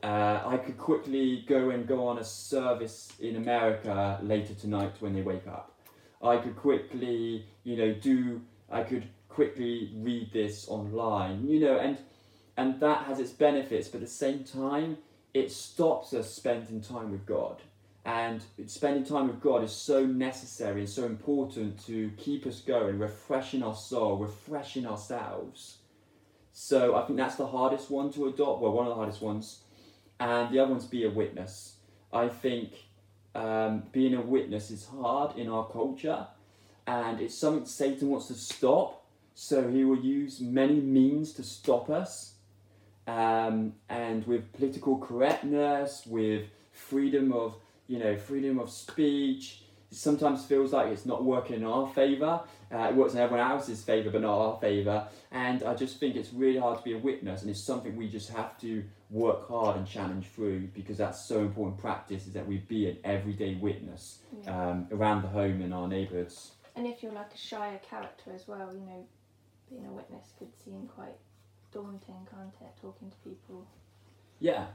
Uh, 0.04 0.42
I 0.44 0.58
could 0.58 0.76
quickly 0.76 1.46
go 1.48 1.70
and 1.70 1.86
go 1.86 2.06
on 2.06 2.18
a 2.18 2.24
service 2.24 3.10
in 3.20 3.36
America 3.36 4.18
later 4.22 4.52
tonight 4.52 4.92
when 5.00 5.14
they 5.14 5.22
wake 5.22 5.46
up. 5.46 5.72
I 6.22 6.36
could 6.36 6.56
quickly, 6.56 7.46
you 7.62 7.76
know, 7.78 7.94
do. 7.94 8.42
I 8.70 8.82
could 8.82 9.08
quickly 9.30 9.92
read 9.96 10.30
this 10.30 10.68
online, 10.68 11.48
you 11.48 11.58
know, 11.58 11.78
and 11.78 11.96
and 12.58 12.78
that 12.80 13.04
has 13.06 13.18
its 13.18 13.30
benefits, 13.30 13.88
but 13.88 14.02
at 14.02 14.02
the 14.02 14.12
same 14.12 14.44
time, 14.44 14.98
it 15.32 15.50
stops 15.50 16.12
us 16.12 16.30
spending 16.30 16.82
time 16.82 17.10
with 17.10 17.24
God. 17.24 17.62
And 18.04 18.42
spending 18.66 19.04
time 19.04 19.28
with 19.28 19.40
God 19.40 19.64
is 19.64 19.72
so 19.72 20.04
necessary 20.04 20.80
and 20.80 20.90
so 20.90 21.06
important 21.06 21.82
to 21.86 22.10
keep 22.18 22.44
us 22.44 22.60
going, 22.60 22.98
refreshing 22.98 23.62
our 23.62 23.74
soul, 23.74 24.18
refreshing 24.18 24.86
ourselves. 24.86 25.78
So 26.52 26.94
I 26.94 27.06
think 27.06 27.16
that's 27.16 27.36
the 27.36 27.46
hardest 27.46 27.90
one 27.90 28.12
to 28.12 28.28
adopt. 28.28 28.60
Well, 28.60 28.72
one 28.72 28.86
of 28.86 28.90
the 28.90 28.96
hardest 28.96 29.22
ones, 29.22 29.63
and 30.20 30.52
the 30.52 30.58
other 30.58 30.70
one's 30.72 30.86
be 30.86 31.04
a 31.04 31.10
witness. 31.10 31.76
I 32.12 32.28
think 32.28 32.72
um, 33.34 33.84
being 33.92 34.14
a 34.14 34.20
witness 34.20 34.70
is 34.70 34.86
hard 34.86 35.36
in 35.36 35.48
our 35.48 35.66
culture, 35.68 36.26
and 36.86 37.20
it's 37.20 37.34
something 37.34 37.66
Satan 37.66 38.08
wants 38.08 38.28
to 38.28 38.34
stop. 38.34 39.04
So 39.34 39.68
he 39.68 39.84
will 39.84 39.98
use 39.98 40.40
many 40.40 40.80
means 40.80 41.32
to 41.34 41.42
stop 41.42 41.90
us, 41.90 42.34
um, 43.08 43.74
and 43.88 44.24
with 44.26 44.52
political 44.52 44.98
correctness, 44.98 46.04
with 46.06 46.46
freedom 46.72 47.32
of 47.32 47.56
you 47.88 47.98
know 47.98 48.16
freedom 48.16 48.58
of 48.58 48.70
speech. 48.70 49.62
Sometimes 49.94 50.44
feels 50.44 50.72
like 50.72 50.88
it's 50.88 51.06
not 51.06 51.24
working 51.24 51.56
in 51.56 51.64
our 51.64 51.86
favour. 51.88 52.40
Uh, 52.72 52.88
it 52.90 52.94
works 52.94 53.14
in 53.14 53.20
everyone 53.20 53.48
else's 53.48 53.82
favour, 53.82 54.10
but 54.10 54.22
not 54.22 54.36
our 54.36 54.58
favour. 54.60 55.06
And 55.30 55.62
I 55.62 55.74
just 55.74 55.98
think 55.98 56.16
it's 56.16 56.32
really 56.32 56.58
hard 56.58 56.78
to 56.78 56.84
be 56.84 56.94
a 56.94 56.98
witness, 56.98 57.42
and 57.42 57.50
it's 57.50 57.60
something 57.60 57.94
we 57.96 58.08
just 58.08 58.30
have 58.30 58.58
to 58.60 58.84
work 59.10 59.46
hard 59.46 59.76
and 59.76 59.86
challenge 59.86 60.26
through 60.26 60.66
because 60.74 60.98
that's 60.98 61.24
so 61.24 61.40
important 61.40 61.78
practice 61.78 62.26
is 62.26 62.32
that 62.32 62.46
we 62.46 62.58
be 62.58 62.88
an 62.88 62.96
everyday 63.04 63.54
witness 63.54 64.18
Yeah. 64.42 64.70
um, 64.70 64.88
around 64.90 65.22
the 65.22 65.28
home 65.28 65.62
in 65.62 65.72
our 65.72 65.86
neighbourhoods. 65.86 66.52
And 66.74 66.86
if 66.86 67.02
you're 67.02 67.12
like 67.12 67.32
a 67.32 67.38
shyer 67.38 67.78
character 67.78 68.32
as 68.34 68.48
well, 68.48 68.74
you 68.74 68.80
know, 68.80 69.06
being 69.70 69.86
a 69.86 69.92
witness 69.92 70.32
could 70.38 70.52
seem 70.64 70.88
quite 70.88 71.16
daunting, 71.72 72.26
can't 72.30 72.54
it? 72.60 72.80
Talking 72.80 73.10
to 73.10 73.16
people 73.28 73.66
Yeah, 74.40 74.66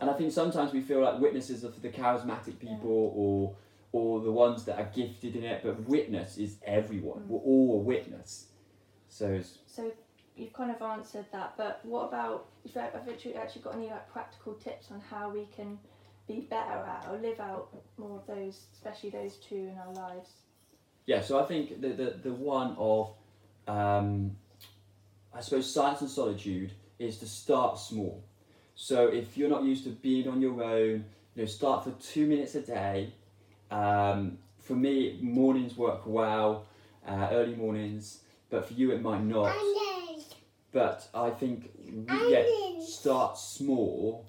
and 0.00 0.10
I 0.10 0.14
think 0.14 0.32
sometimes 0.32 0.72
we 0.72 0.80
feel 0.80 1.00
like 1.00 1.20
witnesses 1.20 1.64
are 1.64 1.70
for 1.70 1.80
the 1.80 1.88
charismatic 1.88 2.58
people 2.58 3.12
or 3.14 3.54
or 3.96 4.20
the 4.20 4.30
ones 4.30 4.64
that 4.64 4.78
are 4.78 4.90
gifted 4.94 5.36
in 5.36 5.44
it, 5.44 5.62
but 5.64 5.88
witness 5.88 6.36
is 6.36 6.58
everyone. 6.66 7.20
Mm. 7.20 7.28
We're 7.28 7.38
all 7.38 7.80
a 7.80 7.82
witness. 7.82 8.48
So 9.08 9.28
it's, 9.32 9.58
So 9.66 9.90
you've 10.36 10.52
kind 10.52 10.70
of 10.70 10.82
answered 10.82 11.24
that, 11.32 11.54
but 11.56 11.80
what 11.84 12.08
about 12.08 12.48
if 12.64 12.74
you- 12.74 12.80
have 12.80 13.08
you 13.24 13.34
actually 13.34 13.62
got 13.62 13.74
any 13.74 13.88
like 13.88 14.06
practical 14.10 14.54
tips 14.54 14.90
on 14.90 15.00
how 15.00 15.30
we 15.30 15.46
can 15.46 15.78
be 16.28 16.40
better 16.40 16.78
at 16.94 17.06
or 17.08 17.16
live 17.18 17.40
out 17.40 17.68
more 17.96 18.18
of 18.18 18.26
those, 18.26 18.66
especially 18.74 19.10
those 19.10 19.36
two 19.36 19.62
in 19.72 19.78
our 19.78 19.92
lives? 19.94 20.30
yeah. 21.06 21.22
So 21.22 21.38
I 21.42 21.44
think 21.46 21.80
the 21.80 21.88
the, 21.88 22.08
the 22.22 22.34
one 22.34 22.74
of 22.78 23.14
um, 23.66 24.36
I 25.32 25.40
suppose 25.40 25.72
silence 25.72 26.00
and 26.02 26.10
solitude 26.10 26.72
is 26.98 27.18
to 27.18 27.26
start 27.26 27.78
small. 27.78 28.22
So 28.74 29.06
if 29.08 29.38
you're 29.38 29.48
not 29.56 29.64
used 29.64 29.84
to 29.84 29.90
being 29.90 30.28
on 30.28 30.40
your 30.42 30.62
own, 30.62 31.04
you 31.34 31.42
know, 31.42 31.46
start 31.46 31.84
for 31.84 31.92
two 31.92 32.26
minutes 32.26 32.54
a 32.56 32.60
day. 32.60 33.14
Um, 33.70 34.38
for 34.58 34.74
me, 34.74 35.18
mornings 35.22 35.76
work 35.76 36.02
well, 36.06 36.66
uh, 37.06 37.28
early 37.30 37.54
mornings, 37.54 38.20
but 38.50 38.66
for 38.66 38.74
you 38.74 38.92
it 38.92 39.02
might 39.02 39.22
not. 39.22 39.54
But 40.72 41.08
I 41.14 41.30
think 41.30 41.70
get 42.08 42.46
start 42.82 43.38
small 43.38 44.26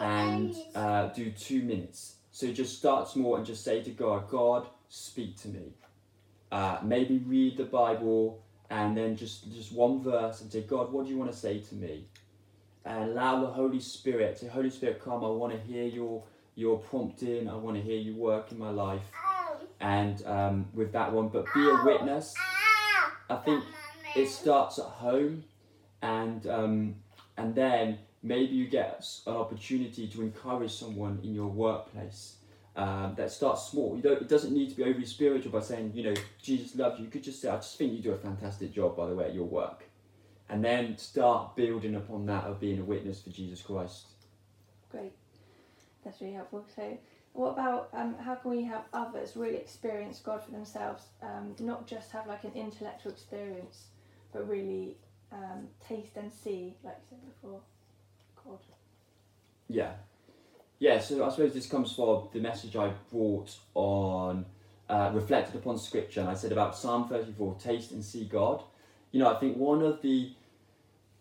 and 0.00 0.54
uh, 0.74 1.08
do 1.08 1.30
two 1.30 1.62
minutes. 1.62 2.16
So 2.30 2.52
just 2.52 2.78
start 2.78 3.08
small 3.08 3.36
and 3.36 3.46
just 3.46 3.64
say 3.64 3.82
to 3.82 3.90
God, 3.90 4.28
God, 4.28 4.66
speak 4.88 5.40
to 5.42 5.48
me. 5.48 5.72
Uh, 6.52 6.78
maybe 6.82 7.18
read 7.18 7.56
the 7.56 7.64
Bible 7.64 8.42
and 8.70 8.96
then 8.96 9.16
just 9.16 9.50
just 9.52 9.72
one 9.72 10.02
verse 10.02 10.40
and 10.42 10.52
say, 10.52 10.62
God, 10.62 10.92
what 10.92 11.06
do 11.06 11.10
you 11.10 11.18
want 11.18 11.30
to 11.32 11.36
say 11.36 11.58
to 11.60 11.74
me? 11.74 12.04
And 12.84 13.10
allow 13.10 13.40
the 13.40 13.48
Holy 13.48 13.80
Spirit, 13.80 14.38
say, 14.38 14.46
Holy 14.46 14.70
Spirit, 14.70 15.02
come. 15.02 15.24
I 15.24 15.28
want 15.28 15.52
to 15.52 15.58
hear 15.58 15.84
your 15.84 16.22
your 16.56 16.78
prompting. 16.78 17.48
I 17.48 17.54
want 17.54 17.76
to 17.76 17.82
hear 17.82 17.98
you 17.98 18.16
work 18.16 18.50
in 18.50 18.58
my 18.58 18.70
life. 18.70 19.02
And 19.80 20.24
um, 20.26 20.66
with 20.74 20.90
that 20.92 21.12
one, 21.12 21.28
but 21.28 21.44
be 21.54 21.68
a 21.68 21.84
witness. 21.84 22.34
I 23.30 23.36
think 23.36 23.62
it 24.16 24.28
starts 24.28 24.78
at 24.78 24.86
home, 24.86 25.44
and 26.00 26.46
um, 26.46 26.96
and 27.36 27.54
then 27.54 27.98
maybe 28.22 28.54
you 28.54 28.66
get 28.68 29.06
an 29.26 29.34
opportunity 29.34 30.08
to 30.08 30.22
encourage 30.22 30.72
someone 30.72 31.20
in 31.22 31.34
your 31.34 31.48
workplace. 31.48 32.36
Um, 32.74 33.14
that 33.16 33.32
starts 33.32 33.70
small. 33.70 33.96
You 33.96 34.02
don't, 34.02 34.20
it 34.20 34.28
doesn't 34.28 34.52
need 34.52 34.68
to 34.68 34.76
be 34.76 34.84
overly 34.84 35.06
spiritual 35.06 35.50
by 35.50 35.60
saying, 35.60 35.92
you 35.94 36.02
know, 36.02 36.14
Jesus 36.42 36.76
loves 36.76 36.98
you. 36.98 37.06
You 37.06 37.10
could 37.10 37.24
just 37.24 37.40
say, 37.40 37.48
I 37.48 37.56
just 37.56 37.78
think 37.78 37.94
you 37.94 38.02
do 38.02 38.10
a 38.10 38.18
fantastic 38.18 38.70
job, 38.74 38.98
by 38.98 39.06
the 39.06 39.14
way, 39.14 39.24
at 39.24 39.34
your 39.34 39.46
work. 39.46 39.84
And 40.50 40.62
then 40.62 40.98
start 40.98 41.56
building 41.56 41.94
upon 41.94 42.26
that 42.26 42.44
of 42.44 42.60
being 42.60 42.78
a 42.78 42.84
witness 42.84 43.22
for 43.22 43.30
Jesus 43.30 43.62
Christ. 43.62 44.08
Great, 44.90 45.14
that's 46.06 46.20
really 46.20 46.34
helpful. 46.34 46.64
So, 46.74 46.96
what 47.32 47.50
about 47.50 47.90
um, 47.92 48.14
how 48.18 48.36
can 48.36 48.52
we 48.52 48.62
help 48.62 48.86
others 48.92 49.36
really 49.36 49.56
experience 49.56 50.20
God 50.20 50.42
for 50.42 50.52
themselves? 50.52 51.02
Um, 51.20 51.54
not 51.60 51.86
just 51.86 52.10
have 52.12 52.26
like 52.26 52.44
an 52.44 52.52
intellectual 52.54 53.12
experience, 53.12 53.88
but 54.32 54.48
really 54.48 54.96
um, 55.32 55.68
taste 55.86 56.16
and 56.16 56.32
see, 56.32 56.74
like 56.84 56.96
you 57.10 57.16
said 57.16 57.26
before, 57.26 57.60
God. 58.42 58.58
Yeah. 59.68 59.92
Yeah, 60.78 61.00
so 61.00 61.24
I 61.24 61.30
suppose 61.30 61.54
this 61.54 61.66
comes 61.66 61.94
from 61.94 62.28
the 62.32 62.40
message 62.40 62.76
I 62.76 62.92
brought 63.10 63.56
on, 63.74 64.44
uh, 64.88 65.10
reflected 65.14 65.56
upon 65.56 65.78
scripture, 65.78 66.20
and 66.20 66.28
I 66.28 66.34
said 66.34 66.52
about 66.52 66.76
Psalm 66.76 67.08
34, 67.08 67.56
taste 67.58 67.90
and 67.92 68.04
see 68.04 68.24
God. 68.24 68.62
You 69.10 69.20
know, 69.20 69.34
I 69.34 69.38
think 69.40 69.56
one 69.56 69.82
of 69.82 70.02
the 70.02 70.32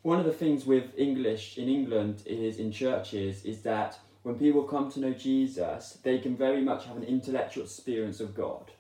one 0.02 0.20
of 0.20 0.26
the 0.26 0.34
things 0.34 0.68
with 0.68 0.92
English 0.98 1.58
in 1.58 1.68
England 1.68 2.22
is 2.28 2.60
in 2.60 2.72
churches 2.72 3.44
is 3.44 3.62
that 3.62 3.98
when 4.26 4.40
people 4.40 4.64
come 4.64 4.92
to 4.92 5.00
know 5.00 5.14
Jesus, 5.14 6.00
they 6.02 6.18
can 6.18 6.36
very 6.36 6.60
much 6.60 6.88
have 6.88 6.98
an 6.98 7.04
intellectual 7.04 7.64
experience 7.64 8.20
of 8.20 8.34
God. 8.34 8.72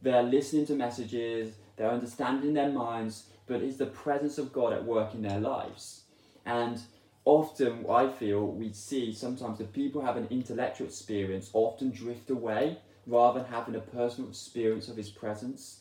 They're 0.00 0.22
listening 0.22 0.64
to 0.66 0.76
messages, 0.76 1.56
they're 1.74 1.90
understanding 1.90 2.54
their 2.54 2.70
minds, 2.70 3.24
but 3.48 3.62
it's 3.62 3.78
the 3.78 3.86
presence 3.86 4.38
of 4.38 4.52
God 4.52 4.72
at 4.72 4.84
work 4.84 5.12
in 5.12 5.22
their 5.22 5.40
lives. 5.40 6.02
And 6.46 6.80
often 7.24 7.84
I 7.90 8.10
feel 8.10 8.46
we 8.46 8.72
see 8.72 9.12
sometimes 9.12 9.58
the 9.58 9.64
people 9.64 10.02
have 10.02 10.16
an 10.16 10.28
intellectual 10.30 10.86
experience 10.86 11.50
often 11.52 11.90
drift 11.90 12.30
away 12.30 12.78
rather 13.04 13.40
than 13.40 13.50
having 13.50 13.74
a 13.74 13.80
personal 13.80 14.30
experience 14.30 14.86
of 14.86 14.96
his 14.96 15.10
presence. 15.10 15.80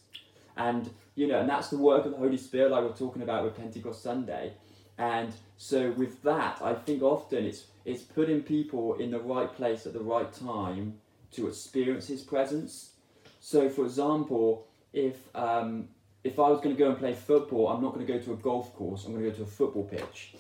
And 0.57 0.89
you 1.13 1.27
know, 1.27 1.41
and 1.41 1.49
that's 1.49 1.67
the 1.67 1.77
work 1.77 2.05
of 2.05 2.11
the 2.13 2.17
Holy 2.17 2.37
Spirit 2.37 2.71
like 2.71 2.83
we're 2.83 2.97
talking 2.97 3.21
about 3.21 3.43
with 3.43 3.55
Pentecost 3.55 4.01
Sunday. 4.01 4.53
And 4.97 5.33
so 5.57 5.91
with 5.91 6.21
that, 6.23 6.61
I 6.61 6.73
think 6.73 7.01
often 7.01 7.45
it's 7.45 7.65
it's 7.83 8.03
putting 8.03 8.43
people 8.43 8.95
in 8.95 9.11
the 9.11 9.19
right 9.19 9.51
place 9.51 9.85
at 9.87 9.93
the 9.93 9.99
right 9.99 10.31
time 10.31 10.99
to 11.31 11.47
experience 11.47 12.07
his 12.07 12.21
presence. 12.21 12.91
So 13.39 13.69
for 13.69 13.85
example, 13.85 14.67
if 14.93 15.17
um, 15.35 15.87
if 16.23 16.39
I 16.39 16.49
was 16.49 16.61
going 16.61 16.75
to 16.75 16.79
go 16.79 16.89
and 16.89 16.97
play 16.97 17.13
football, 17.13 17.69
I'm 17.69 17.81
not 17.81 17.93
going 17.93 18.05
to 18.05 18.13
go 18.13 18.19
to 18.19 18.33
a 18.33 18.37
golf 18.37 18.75
course. 18.75 19.05
I'm 19.05 19.13
going 19.13 19.23
to 19.23 19.31
go 19.31 19.35
to 19.37 19.43
a 19.43 19.47
football 19.47 19.83
pitch. 19.83 20.35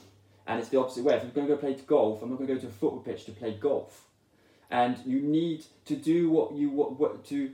And 0.45 0.59
it's 0.59 0.69
the 0.69 0.79
opposite 0.79 1.03
way. 1.03 1.15
If 1.15 1.23
I'm 1.23 1.31
going 1.31 1.47
to 1.47 1.55
go 1.55 1.59
play 1.59 1.75
golf, 1.87 2.21
I'm 2.21 2.29
not 2.29 2.37
going 2.37 2.47
to 2.47 2.55
go 2.55 2.59
to 2.59 2.67
a 2.67 2.71
football 2.71 2.99
pitch 2.99 3.25
to 3.25 3.31
play 3.31 3.53
golf. 3.53 4.07
And 4.69 4.97
you 5.05 5.21
need 5.21 5.65
to 5.85 5.95
do 5.95 6.29
what 6.29 6.53
you 6.53 6.69
what, 6.69 6.99
what 6.99 7.25
to 7.25 7.51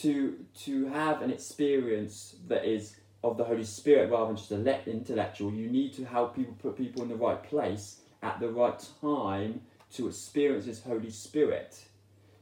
to 0.00 0.36
to 0.64 0.86
have 0.86 1.22
an 1.22 1.30
experience 1.30 2.36
that 2.48 2.64
is 2.64 2.96
of 3.24 3.36
the 3.36 3.44
Holy 3.44 3.64
Spirit 3.64 4.10
rather 4.10 4.26
than 4.26 4.36
just 4.36 4.50
a 4.50 4.56
le- 4.56 4.80
intellectual. 4.86 5.52
You 5.52 5.68
need 5.68 5.94
to 5.94 6.04
help 6.04 6.34
people 6.34 6.54
put 6.60 6.76
people 6.76 7.02
in 7.02 7.08
the 7.08 7.16
right 7.16 7.42
place 7.42 8.00
at 8.22 8.40
the 8.40 8.48
right 8.48 8.78
time 9.00 9.60
to 9.94 10.08
experience 10.08 10.64
His 10.66 10.82
Holy 10.82 11.10
Spirit. 11.10 11.84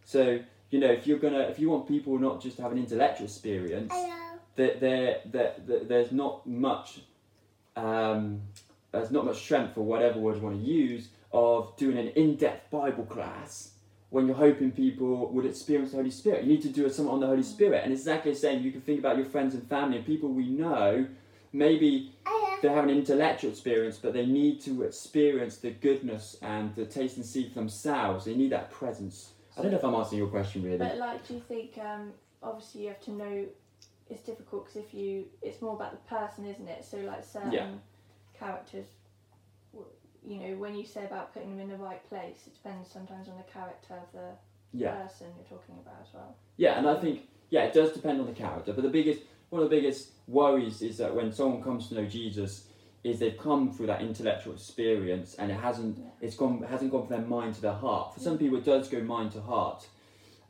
So 0.05 0.41
you 0.71 0.79
know, 0.79 0.91
if 0.91 1.07
you're 1.07 1.19
gonna, 1.19 1.41
if 1.41 1.59
you 1.59 1.69
want 1.69 1.89
people 1.89 2.19
not 2.19 2.41
just 2.41 2.57
to 2.57 2.63
have 2.63 2.73
an 2.73 2.79
intellectual 2.79 3.27
experience, 3.27 3.93
that 4.57 4.81
there, 4.81 5.21
that 5.27 5.67
that 5.67 5.89
there's 5.89 6.13
not 6.13 6.47
much, 6.47 7.01
um, 7.77 8.43
there's 8.93 9.11
not 9.11 9.25
much 9.25 9.39
strength 9.39 9.77
or 9.77 9.85
whatever 9.85 10.21
word 10.21 10.37
you 10.37 10.43
want 10.43 10.65
to 10.65 10.71
use 10.71 11.09
of 11.33 11.77
doing 11.77 11.99
an 11.99 12.09
in-depth 12.09 12.71
Bible 12.71 13.05
class 13.05 13.73
when 14.11 14.27
you're 14.27 14.37
hoping 14.37 14.71
people 14.73 15.29
would 15.33 15.47
experience 15.47 15.93
the 15.93 15.97
Holy 15.99 16.11
Spirit. 16.11 16.45
You 16.45 16.51
need 16.51 16.63
to 16.63 16.69
do 16.69 16.85
it 16.87 16.95
something 16.95 17.13
on 17.15 17.21
the 17.21 17.27
Holy 17.27 17.43
Spirit, 17.43 17.83
and 17.85 17.93
exactly 17.93 18.33
the 18.33 18.39
same. 18.39 18.63
You 18.63 18.73
can 18.73 18.81
think 18.81 18.99
about 18.99 19.17
your 19.17 19.27
friends 19.27 19.55
and 19.55 19.67
family 19.69 19.97
and 19.99 20.07
people 20.07 20.29
we 20.31 20.49
know. 20.49 21.07
Maybe 21.53 22.13
they 22.63 22.69
have 22.69 22.85
an 22.85 22.91
intellectual 22.91 23.51
experience, 23.51 23.99
but 23.99 24.13
they 24.13 24.27
need 24.27 24.61
to 24.63 24.83
experience 24.83 25.57
the 25.57 25.71
goodness 25.71 26.37
and 26.43 26.75
the 26.77 26.85
taste 26.87 27.17
and 27.17 27.27
see 27.27 27.49
for 27.49 27.55
themselves. 27.55 28.25
They 28.27 28.35
need 28.37 28.53
that 28.53 28.71
presence. 28.71 29.33
I 29.57 29.63
don't 29.63 29.73
know 29.73 29.79
if 29.79 29.85
I'm 29.85 29.95
answering 29.95 30.19
your 30.19 30.29
question 30.29 30.63
really. 30.63 30.77
But 30.79 30.99
like, 30.99 31.27
do 31.27 31.35
you 31.35 31.41
think 31.49 31.77
um, 31.79 32.13
obviously 32.43 32.83
you 32.83 32.89
have 32.89 33.01
to 33.03 33.11
know 33.13 33.47
it's 34.09 34.23
difficult 34.23 34.65
because 34.67 34.77
if 34.85 34.95
you, 34.95 35.25
it's 35.43 35.61
more 35.63 35.75
about 35.75 35.93
the 35.93 36.09
person, 36.17 36.47
isn't 36.47 36.69
it? 36.69 36.85
So 36.85 36.99
like 36.99 37.25
certain 37.25 37.53
Yeah. 37.53 37.67
characters, 38.39 38.87
w- 38.87 39.00
you 40.27 40.37
know, 40.37 40.57
when 40.57 40.75
you 40.75 40.85
say 40.85 41.05
about 41.05 41.33
putting 41.33 41.51
them 41.51 41.61
in 41.61 41.69
the 41.69 41.83
right 41.83 42.07
place, 42.09 42.47
it 42.47 42.55
depends 42.55 42.91
sometimes 42.91 43.29
on 43.29 43.37
the 43.37 43.53
character 43.53 43.95
of 43.95 44.13
the 44.13 44.31
yeah. 44.73 44.93
person 44.93 45.29
you're 45.37 45.59
talking 45.59 45.77
about 45.81 46.01
as 46.03 46.13
well. 46.13 46.37
Yeah, 46.57 46.79
and 46.79 46.89
I 46.89 46.97
think 46.97 47.29
yeah, 47.51 47.65
it 47.65 47.73
does 47.75 47.93
depend 47.93 48.21
on 48.21 48.27
the 48.27 48.33
character. 48.33 48.73
But 48.73 48.83
the 48.83 48.91
biggest 48.91 49.23
one 49.51 49.63
of 49.63 49.71
the 49.71 49.77
biggest 49.77 50.11
worries 50.29 50.83
is 50.83 50.99
that 50.99 51.15
when 51.15 51.33
someone 51.33 51.63
comes 51.63 51.89
to 51.89 51.95
know 51.95 52.07
Jesus, 52.07 52.67
is 53.03 53.19
they've 53.19 53.39
come 53.39 53.73
through 53.73 53.87
that 53.87 54.03
intellectual 54.03 54.53
experience 54.53 55.35
and 55.37 55.51
it 55.51 55.59
hasn't 55.59 55.99
Yeah. 55.99 56.05
it's 56.21 56.37
gone 56.37 56.63
hasn't 56.63 56.91
gone 56.91 57.07
from 57.07 57.17
their 57.17 57.27
mind 57.27 57.55
to 57.55 57.63
their 57.63 57.73
heart. 57.73 58.15
For 58.15 58.21
some 58.21 58.37
people, 58.39 58.59
it 58.59 58.65
does 58.65 58.89
go 58.89 59.01
mind 59.01 59.33
to 59.33 59.41
heart. 59.41 59.89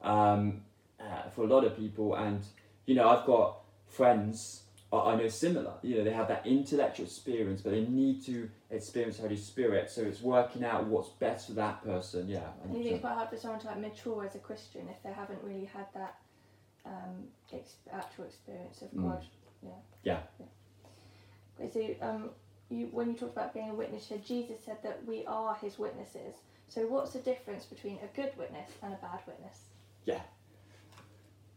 Um, 0.02 0.62
uh, 0.98 1.28
for 1.30 1.44
a 1.44 1.46
lot 1.46 1.64
of 1.64 1.76
people, 1.76 2.14
and 2.14 2.44
you 2.86 2.94
know, 2.94 3.08
I've 3.08 3.24
got 3.24 3.60
friends 3.86 4.64
I 4.92 5.14
know 5.14 5.28
similar. 5.28 5.74
You 5.82 5.98
know, 5.98 6.04
they 6.04 6.10
have 6.12 6.26
that 6.28 6.46
intellectual 6.46 7.06
experience, 7.06 7.60
but 7.62 7.70
they 7.70 7.82
need 7.82 8.24
to 8.26 8.50
experience 8.70 9.18
Holy 9.18 9.36
Spirit. 9.36 9.88
So 9.88 10.02
it's 10.02 10.20
working 10.20 10.64
out 10.64 10.86
what's 10.86 11.10
best 11.10 11.46
for 11.46 11.52
that 11.54 11.84
person. 11.84 12.28
Yeah. 12.28 12.40
I 12.64 12.72
think 12.72 12.86
it's 12.86 13.00
quite 13.00 13.14
hard 13.14 13.28
for 13.30 13.36
someone 13.36 13.60
to 13.60 13.68
like 13.68 13.78
mature 13.78 14.24
as 14.24 14.34
a 14.34 14.38
Christian 14.40 14.88
if 14.88 15.00
they 15.04 15.12
haven't 15.12 15.38
really 15.44 15.66
had 15.66 15.86
that 15.94 16.16
um, 16.84 17.28
ex- 17.52 17.76
actual 17.92 18.24
experience 18.24 18.82
of 18.82 18.90
Mm. 18.90 19.10
God. 19.10 19.24
Yeah. 19.62 19.70
Yeah. 20.40 20.46
Okay, 21.60 21.96
so 22.00 22.06
um, 22.08 22.30
you 22.70 22.88
when 22.90 23.08
you 23.10 23.14
talked 23.14 23.32
about 23.36 23.52
being 23.54 23.70
a 23.70 23.74
witness, 23.74 24.06
so 24.08 24.16
Jesus 24.18 24.56
said 24.64 24.78
that 24.82 25.04
we 25.06 25.24
are 25.26 25.54
His 25.56 25.78
witnesses. 25.78 26.34
So 26.68 26.82
what's 26.86 27.12
the 27.12 27.18
difference 27.20 27.64
between 27.64 27.98
a 28.02 28.16
good 28.16 28.32
witness 28.38 28.70
and 28.82 28.92
a 28.92 28.96
bad 28.96 29.20
witness? 29.26 29.58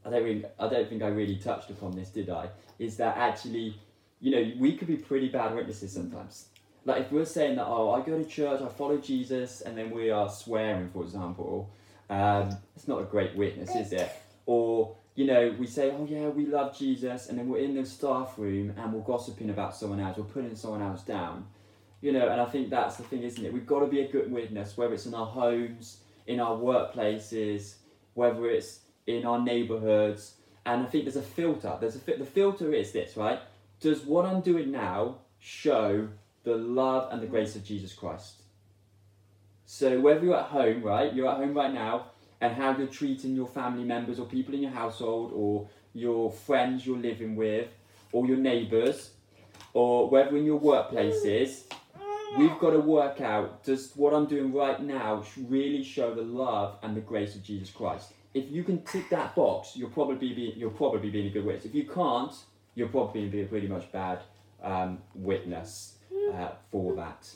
I 0.06 0.10
don't 0.10 0.24
really, 0.24 0.46
I 0.60 0.68
don't 0.68 0.88
think 0.90 1.04
I 1.04 1.08
really 1.08 1.38
touched 1.38 1.70
upon 1.70 1.96
this, 1.96 2.10
did 2.10 2.30
I? 2.30 2.50
Is 2.80 2.98
that 2.98 3.18
actually, 3.18 3.80
you 4.20 4.32
know, 4.32 4.52
we 4.60 4.76
could 4.76 4.88
be 4.88 4.98
pretty 4.98 5.30
bad 5.30 5.56
witnesses 5.56 5.92
sometimes. 5.92 6.48
Like 6.86 7.04
if 7.04 7.12
we're 7.12 7.26
saying 7.26 7.56
that, 7.56 7.66
oh, 7.66 7.92
I 7.92 8.06
go 8.06 8.22
to 8.22 8.26
church, 8.26 8.62
I 8.62 8.68
follow 8.68 8.98
Jesus, 8.98 9.62
and 9.62 9.78
then 9.78 9.92
we 9.92 10.10
are 10.10 10.30
swearing, 10.30 10.90
for 10.90 11.04
example, 11.04 11.70
um, 12.10 12.58
it's 12.76 12.88
not 12.88 13.02
a 13.02 13.06
great 13.06 13.36
witness, 13.36 13.74
is 13.76 13.94
it? 13.94 14.12
Or 14.46 14.96
you 15.16 15.26
know, 15.26 15.56
we 15.60 15.68
say, 15.68 15.92
oh 15.92 16.06
yeah, 16.10 16.28
we 16.30 16.46
love 16.46 16.78
Jesus, 16.78 17.30
and 17.30 17.38
then 17.38 17.48
we're 17.48 17.60
in 17.60 17.76
the 17.76 17.86
staff 17.86 18.34
room 18.38 18.74
and 18.78 18.92
we're 18.94 19.02
gossiping 19.02 19.52
about 19.52 19.76
someone 19.76 20.00
else, 20.00 20.18
we're 20.18 20.24
putting 20.24 20.56
someone 20.56 20.82
else 20.82 21.04
down. 21.04 21.46
You 22.02 22.12
know, 22.12 22.28
and 22.28 22.42
I 22.42 22.46
think 22.46 22.70
that's 22.70 22.98
the 22.98 23.04
thing, 23.04 23.24
isn't 23.24 23.46
it? 23.46 23.54
We've 23.54 23.66
got 23.66 23.80
to 23.80 23.88
be 23.88 24.02
a 24.02 24.08
good 24.12 24.30
witness, 24.30 24.76
whether 24.76 24.94
it's 24.94 25.06
in 25.06 25.14
our 25.14 25.26
homes, 25.26 26.00
in 26.28 26.40
our 26.40 26.58
workplaces, 26.58 27.76
whether 28.14 28.50
it's 28.50 28.80
in 29.08 29.26
our 29.26 29.40
neighborhoods. 29.42 30.36
And 30.66 30.84
i 30.84 30.86
think 30.86 31.06
there's 31.06 31.16
a 31.16 31.22
filter. 31.22 31.78
There's 31.80 31.96
a 31.96 32.00
fi- 32.00 32.18
the 32.18 32.26
filter 32.26 32.74
is 32.74 32.92
this 32.92 33.18
right? 33.18 33.40
Does 33.80 34.02
what 34.06 34.26
i'm 34.26 34.42
doing 34.42 34.72
now 34.72 35.18
show 35.40 36.08
the 36.44 36.56
love 36.56 37.12
and 37.12 37.22
the 37.22 37.28
grace 37.28 37.56
of 37.56 37.64
jesus 37.66 37.94
christ? 37.94 38.42
So 39.66 40.00
whether 40.00 40.24
you're 40.24 40.38
at 40.38 40.46
home 40.46 40.84
right 40.84 41.14
you're 41.14 41.30
at 41.30 41.38
home 41.38 41.54
right 41.54 41.74
now 41.74 42.06
and 42.42 42.54
how 42.54 42.78
you're 42.78 42.88
treating 42.88 43.36
your 43.36 43.48
family 43.48 43.86
members 43.86 44.20
or 44.20 44.26
people 44.26 44.54
in 44.54 44.62
your 44.62 44.72
household 44.72 45.32
or 45.34 45.68
your 45.94 46.32
friends 46.32 46.86
you're 46.86 46.98
living 46.98 47.36
with 47.36 47.68
or 48.12 48.26
your 48.28 48.38
neighbors 48.38 49.12
or 49.74 50.10
whether 50.10 50.36
in 50.38 50.46
your 50.46 50.60
workplaces 50.60 51.62
we've 52.38 52.58
got 52.60 52.72
to 52.72 52.80
work 52.80 53.22
out 53.22 53.64
does 53.64 53.92
what 53.96 54.14
i'm 54.14 54.26
doing 54.26 54.52
right 54.54 54.82
now 54.82 55.24
really 55.48 55.84
show 55.84 56.14
the 56.14 56.22
love 56.22 56.78
and 56.84 56.98
the 56.98 57.02
grace 57.02 57.36
of 57.36 57.44
jesus 57.44 57.70
christ 57.70 58.12
if 58.34 58.50
you 58.50 58.64
can 58.64 58.82
tick 58.84 59.10
that 59.10 59.36
box, 59.36 59.74
you'll 59.76 59.90
probably 59.90 60.34
be 60.34 60.54
you'll 60.56 60.72
probably 60.72 61.10
be 61.10 61.28
a 61.28 61.30
good 61.30 61.46
witness. 61.46 61.66
If 61.66 61.76
you 61.76 61.88
can't, 61.88 62.34
you're 62.76 62.88
probably 62.88 63.28
be 63.28 63.42
a 63.42 63.46
pretty 63.46 63.68
much 63.68 63.92
bad 63.92 64.20
um, 64.64 65.00
witness 65.14 65.98
uh, 66.34 66.50
for 66.72 66.96
that. 66.96 67.30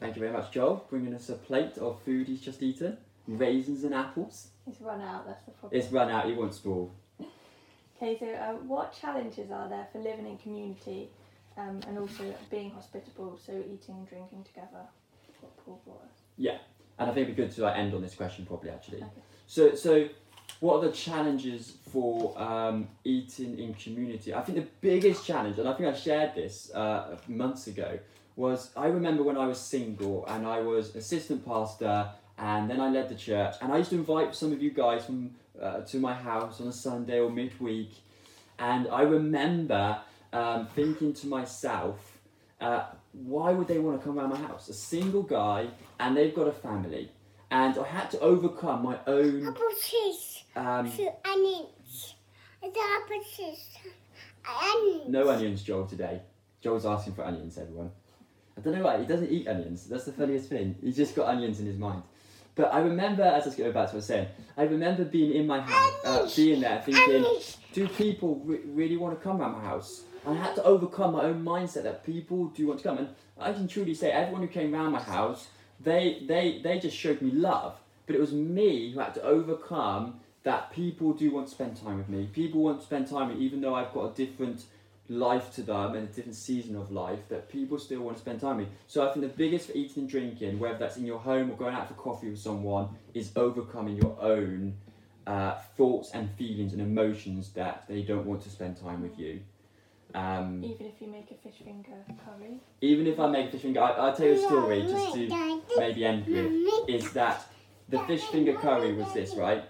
Thank 0.00 0.16
you 0.16 0.20
very 0.20 0.32
much, 0.32 0.50
Joel, 0.50 0.86
bringing 0.90 1.14
us 1.14 1.28
a 1.28 1.34
plate 1.34 1.78
of 1.78 2.00
food 2.02 2.28
he's 2.28 2.40
just 2.40 2.62
eaten, 2.62 2.98
raisins 3.26 3.84
and 3.84 3.94
apples. 3.94 4.48
It's 4.66 4.80
run 4.80 5.00
out. 5.00 5.26
That's 5.26 5.44
the 5.44 5.52
problem. 5.52 5.80
It's 5.80 5.92
run 5.92 6.10
out. 6.10 6.26
He 6.26 6.32
wants 6.32 6.64
more. 6.64 6.90
Okay, 7.96 8.18
so 8.18 8.26
uh, 8.26 8.54
what 8.66 8.92
challenges 8.92 9.52
are 9.52 9.68
there 9.68 9.86
for 9.92 10.00
living 10.00 10.26
in 10.26 10.36
community 10.38 11.08
um, 11.56 11.80
and 11.86 11.96
also 11.96 12.34
being 12.50 12.70
hospitable, 12.72 13.38
so 13.46 13.52
eating 13.52 13.94
and 13.94 14.08
drinking 14.08 14.44
together? 14.44 14.82
What 15.40 15.56
Paul 15.64 15.80
brought 15.86 16.02
us. 16.02 16.18
And 16.98 17.10
I 17.10 17.14
think 17.14 17.24
it'd 17.24 17.36
be 17.36 17.42
good 17.42 17.52
to 17.56 17.62
like, 17.62 17.76
end 17.76 17.94
on 17.94 18.02
this 18.02 18.14
question 18.14 18.46
probably 18.46 18.70
actually. 18.70 18.98
Okay. 18.98 19.22
So, 19.46 19.74
so 19.74 20.08
what 20.60 20.76
are 20.76 20.88
the 20.88 20.92
challenges 20.92 21.74
for 21.90 22.40
um, 22.40 22.88
eating 23.04 23.58
in 23.58 23.74
community? 23.74 24.34
I 24.34 24.40
think 24.42 24.58
the 24.58 24.68
biggest 24.80 25.26
challenge, 25.26 25.58
and 25.58 25.68
I 25.68 25.74
think 25.74 25.88
I 25.88 25.96
shared 25.96 26.34
this 26.34 26.72
uh, 26.74 27.16
months 27.28 27.66
ago, 27.66 27.98
was 28.36 28.70
I 28.76 28.86
remember 28.86 29.22
when 29.22 29.36
I 29.36 29.46
was 29.46 29.60
single 29.60 30.24
and 30.26 30.46
I 30.46 30.60
was 30.60 30.96
assistant 30.96 31.44
pastor, 31.44 32.08
and 32.38 32.68
then 32.68 32.80
I 32.80 32.90
led 32.90 33.08
the 33.08 33.14
church, 33.14 33.54
and 33.60 33.72
I 33.72 33.78
used 33.78 33.90
to 33.90 33.96
invite 33.96 34.34
some 34.34 34.52
of 34.52 34.62
you 34.62 34.70
guys 34.70 35.04
from 35.04 35.30
uh, 35.60 35.80
to 35.82 35.98
my 35.98 36.14
house 36.14 36.60
on 36.60 36.66
a 36.66 36.72
Sunday 36.72 37.20
or 37.20 37.30
midweek, 37.30 37.92
and 38.58 38.88
I 38.88 39.02
remember 39.02 39.98
um, 40.32 40.66
thinking 40.74 41.12
to 41.14 41.26
myself, 41.28 42.18
uh, 42.60 42.86
why 43.22 43.52
would 43.52 43.68
they 43.68 43.78
want 43.78 44.00
to 44.00 44.04
come 44.04 44.18
around 44.18 44.30
my 44.30 44.38
house? 44.38 44.68
A 44.68 44.74
single 44.74 45.22
guy, 45.22 45.68
and 46.00 46.16
they've 46.16 46.34
got 46.34 46.48
a 46.48 46.52
family, 46.52 47.10
and 47.50 47.78
I 47.78 47.86
had 47.86 48.10
to 48.12 48.20
overcome 48.20 48.82
my 48.82 48.98
own. 49.06 49.46
Apple 49.46 49.70
cheese. 49.80 50.42
Um, 50.56 50.92
onions. 51.24 52.14
It's 52.62 52.78
apple 52.78 53.22
cheese. 53.36 53.68
Onions. 54.46 55.08
no 55.08 55.28
onions, 55.30 55.62
Joel, 55.62 55.86
today. 55.86 56.20
Joel's 56.60 56.86
asking 56.86 57.14
for 57.14 57.24
onions, 57.24 57.58
everyone. 57.58 57.90
I 58.56 58.60
don't 58.60 58.74
know 58.74 58.82
why, 58.84 58.98
he 58.98 59.06
doesn't 59.06 59.30
eat 59.30 59.48
onions. 59.48 59.86
That's 59.86 60.04
the 60.04 60.12
funniest 60.12 60.48
thing. 60.48 60.76
He's 60.80 60.96
just 60.96 61.14
got 61.14 61.28
onions 61.28 61.60
in 61.60 61.66
his 61.66 61.78
mind. 61.78 62.02
But 62.56 62.72
I 62.72 62.80
remember, 62.80 63.22
as 63.22 63.44
I 63.44 63.46
was 63.46 63.54
going 63.56 63.72
back 63.72 63.88
to 63.88 63.88
what 63.88 63.92
I 63.94 63.96
was 63.96 64.06
saying, 64.06 64.28
I 64.56 64.62
remember 64.62 65.04
being 65.04 65.34
in 65.34 65.46
my 65.46 65.60
house, 65.60 65.92
uh, 66.04 66.30
being 66.36 66.60
there, 66.60 66.80
thinking, 66.82 67.24
do 67.72 67.88
people 67.88 68.40
re- 68.44 68.60
really 68.66 68.96
want 68.96 69.18
to 69.18 69.22
come 69.22 69.40
around 69.40 69.52
my 69.52 69.64
house? 69.64 70.02
And 70.24 70.38
I 70.38 70.42
had 70.42 70.54
to 70.54 70.64
overcome 70.64 71.12
my 71.12 71.24
own 71.24 71.44
mindset 71.44 71.82
that 71.82 72.04
people 72.06 72.46
do 72.46 72.68
want 72.68 72.78
to 72.80 72.84
come. 72.88 72.98
And 72.98 73.08
I 73.38 73.52
can 73.52 73.66
truly 73.66 73.94
say, 73.94 74.12
everyone 74.12 74.42
who 74.42 74.48
came 74.48 74.74
around 74.74 74.92
my 74.92 75.02
house, 75.02 75.48
they, 75.80 76.22
they, 76.26 76.60
they 76.62 76.78
just 76.78 76.96
showed 76.96 77.20
me 77.20 77.32
love. 77.32 77.76
But 78.06 78.14
it 78.14 78.20
was 78.20 78.32
me 78.32 78.92
who 78.92 79.00
had 79.00 79.14
to 79.14 79.22
overcome 79.22 80.20
that 80.44 80.70
people 80.70 81.12
do 81.12 81.30
want 81.32 81.48
to 81.48 81.54
spend 81.54 81.76
time 81.76 81.98
with 81.98 82.08
me. 82.08 82.28
People 82.32 82.62
want 82.62 82.80
to 82.80 82.86
spend 82.86 83.08
time 83.08 83.28
with 83.28 83.38
me, 83.38 83.44
even 83.44 83.60
though 83.60 83.74
I've 83.74 83.92
got 83.92 84.12
a 84.12 84.14
different 84.14 84.64
life 85.08 85.54
to 85.54 85.62
them 85.62 85.94
and 85.94 86.08
a 86.08 86.12
different 86.12 86.34
season 86.36 86.76
of 86.76 86.90
life, 86.90 87.20
that 87.28 87.48
people 87.48 87.78
still 87.78 88.00
want 88.00 88.16
to 88.16 88.22
spend 88.22 88.40
time 88.40 88.56
with. 88.58 88.68
So 88.86 89.06
I 89.08 89.12
think 89.12 89.22
the 89.26 89.32
biggest 89.36 89.66
for 89.66 89.76
eating 89.76 90.02
and 90.04 90.08
drinking, 90.08 90.58
whether 90.58 90.78
that's 90.78 90.96
in 90.96 91.04
your 91.04 91.18
home 91.18 91.50
or 91.50 91.56
going 91.56 91.74
out 91.74 91.88
for 91.88 91.94
coffee 91.94 92.30
with 92.30 92.38
someone, 92.38 92.88
is 93.12 93.30
overcoming 93.36 93.96
your 93.96 94.16
own 94.20 94.74
uh, 95.26 95.54
thoughts 95.76 96.10
and 96.12 96.30
feelings 96.32 96.72
and 96.72 96.82
emotions 96.82 97.50
that 97.50 97.84
they 97.88 98.02
don't 98.02 98.26
want 98.26 98.42
to 98.42 98.50
spend 98.50 98.76
time 98.76 99.02
with 99.02 99.18
you. 99.18 99.40
Um, 100.14 100.62
Even 100.62 100.86
if 100.86 101.00
you 101.00 101.08
make 101.08 101.30
a 101.32 101.34
fish 101.34 101.60
finger 101.64 102.04
curry. 102.24 102.60
even 102.80 103.06
if 103.08 103.18
I 103.18 103.26
make 103.28 103.48
a 103.48 103.50
fish 103.50 103.62
finger, 103.62 103.80
I, 103.80 103.90
I'll 103.90 104.14
tell 104.14 104.26
you 104.26 104.34
a 104.34 104.38
story 104.38 104.82
just 104.82 105.12
to 105.14 105.60
maybe 105.76 106.04
end 106.04 106.26
with 106.26 106.88
is 106.88 107.12
that 107.14 107.44
the 107.88 107.98
fish 108.00 108.22
finger 108.24 108.54
curry 108.54 108.92
was 108.92 109.12
this, 109.12 109.34
right? 109.34 109.64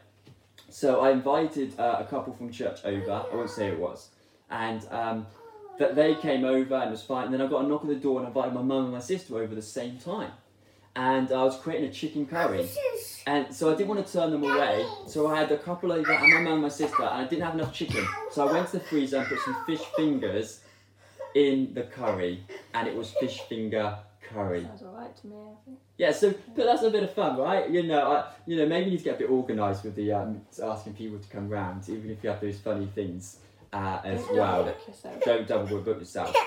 So 0.69 1.01
I 1.01 1.13
invited 1.13 1.79
uh, 1.81 1.97
a 2.01 2.05
couple 2.05 2.35
from 2.35 2.51
church 2.51 2.85
over. 2.85 3.11
I 3.11 3.35
won't 3.35 3.49
say 3.49 3.69
it 3.69 3.79
was, 3.79 4.11
and 4.51 4.87
um, 4.91 5.27
that 5.79 5.95
they 5.95 6.15
came 6.15 6.45
over 6.45 6.75
and 6.75 6.89
it 6.89 6.91
was 6.91 7.03
fine. 7.03 7.25
And 7.27 7.35
then 7.35 7.41
I 7.41 7.47
got 7.47 7.65
a 7.65 7.69
knock 7.69 7.83
on 7.83 7.89
the 7.89 7.95
door 7.95 8.19
and 8.19 8.27
I 8.27 8.29
invited 8.29 8.55
my 8.55 8.63
mum 8.63 8.85
and 8.85 8.93
my 8.93 9.01
sister 9.01 9.35
over 9.35 9.45
at 9.45 9.55
the 9.55 9.63
same 9.63 9.99
time, 9.99 10.31
and 10.97 11.33
I 11.33 11.43
was 11.43 11.57
creating 11.57 11.89
a 11.89 11.93
chicken 11.93 12.27
curry. 12.27 12.69
And 13.27 13.55
so 13.55 13.73
I 13.73 13.77
didn't 13.77 13.89
want 13.89 14.07
to 14.07 14.13
turn 14.13 14.31
them 14.31 14.45
away. 14.45 14.87
So 15.07 15.27
I 15.29 15.41
had 15.41 15.51
a 15.51 15.59
couple 15.59 15.91
over 15.93 16.13
and 16.13 16.33
my 16.33 16.41
mum 16.41 16.53
and 16.53 16.63
my 16.63 16.69
sister, 16.69 17.03
and 17.03 17.25
I 17.25 17.27
didn't 17.27 17.43
have 17.43 17.55
enough 17.55 17.73
chicken. 17.73 18.07
So 18.31 18.47
I 18.47 18.53
went 18.53 18.69
to 18.69 18.79
the 18.79 18.85
freezer 18.85 19.19
and 19.19 19.27
put 19.27 19.41
some 19.41 19.57
fish 19.65 19.83
fingers 19.97 20.61
in 21.35 21.75
the 21.75 21.83
curry, 21.83 22.45
and 22.75 22.87
it 22.87 22.95
was 22.95 23.11
fish 23.13 23.41
finger 23.49 23.99
curry. 24.33 24.63
Sounds 24.63 24.83
alright 24.83 25.17
to 25.17 25.27
me, 25.27 25.37
I 25.37 25.65
think. 25.65 25.79
Yeah, 25.99 26.13
so 26.13 26.33
but 26.55 26.65
that's 26.65 26.83
a 26.83 26.91
bit 26.91 27.03
of 27.03 27.13
fun, 27.13 27.37
right? 27.39 27.69
You 27.69 27.83
know, 27.83 28.13
I, 28.13 28.33
you 28.47 28.57
know, 28.57 28.67
maybe 28.67 28.87
you 28.87 28.91
need 28.93 28.99
to 28.99 29.05
get 29.05 29.17
a 29.17 29.19
bit 29.19 29.31
organised 29.31 29.85
with 29.85 29.97
the 29.97 30.13
um, 30.13 30.43
asking 30.63 30.95
people 30.95 31.19
to 31.19 31.29
come 31.29 31.49
round, 31.49 31.89
even 31.89 32.11
if 32.11 32.23
you 32.23 32.31
have 32.31 32.41
those 32.41 32.59
funny 32.59 32.87
things 32.95 33.39
uh, 33.75 34.01
as 34.05 34.25
Don't 34.25 34.37
well. 34.37 34.75
yourself. 34.87 35.21
Don't 35.25 35.49
double 35.49 35.79
book 35.79 35.99
yourself. 35.99 36.35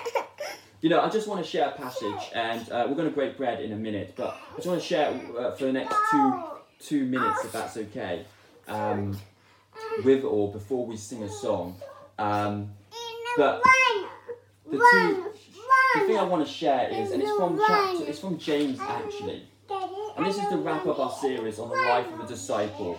You 0.80 0.88
know, 0.88 1.00
I 1.00 1.08
just 1.08 1.26
want 1.26 1.44
to 1.44 1.50
share 1.50 1.70
a 1.70 1.72
passage, 1.72 2.30
and 2.36 2.70
uh, 2.70 2.86
we're 2.88 2.94
going 2.94 3.08
to 3.08 3.14
break 3.14 3.36
bread 3.36 3.60
in 3.60 3.72
a 3.72 3.76
minute, 3.76 4.14
but 4.14 4.38
I 4.52 4.54
just 4.54 4.68
want 4.68 4.80
to 4.80 4.86
share 4.86 5.08
uh, 5.36 5.50
for 5.50 5.64
the 5.64 5.72
next 5.72 5.96
two 6.08 6.44
two 6.78 7.04
minutes, 7.04 7.44
if 7.44 7.50
that's 7.50 7.76
okay, 7.76 8.24
um, 8.68 9.18
with 10.04 10.22
or 10.22 10.52
before 10.52 10.86
we 10.86 10.96
sing 10.96 11.24
a 11.24 11.28
song. 11.28 11.74
Um, 12.16 12.70
but 13.36 13.60
the 14.70 14.78
two, 14.92 15.32
the 15.94 16.00
thing 16.06 16.16
I 16.16 16.22
want 16.22 16.46
to 16.46 16.52
share 16.52 16.88
is, 16.90 17.10
and 17.10 17.20
it's 17.24 17.32
from 17.36 17.60
chapter, 17.66 18.04
it's 18.04 18.20
from 18.20 18.38
James 18.38 18.78
actually, 18.78 19.48
and 20.16 20.24
this 20.24 20.38
is 20.38 20.46
to 20.48 20.58
wrap 20.58 20.86
up 20.86 21.00
our 21.00 21.10
series 21.10 21.58
on 21.58 21.70
the 21.70 21.74
life 21.74 22.06
of 22.12 22.20
a 22.20 22.26
disciple. 22.28 22.96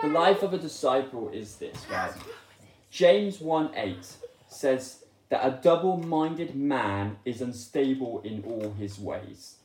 The 0.00 0.08
life 0.08 0.42
of 0.42 0.54
a 0.54 0.58
disciple 0.58 1.28
is 1.28 1.56
this, 1.56 1.76
right? 1.90 2.12
James 2.90 3.40
1 3.40 3.70
8 3.74 3.96
says 4.48 5.04
that 5.28 5.46
a 5.46 5.58
double 5.62 5.98
minded 5.98 6.56
man 6.56 7.18
is 7.24 7.40
unstable 7.40 8.20
in 8.22 8.42
all 8.44 8.72
his 8.78 8.98
ways. 8.98 9.56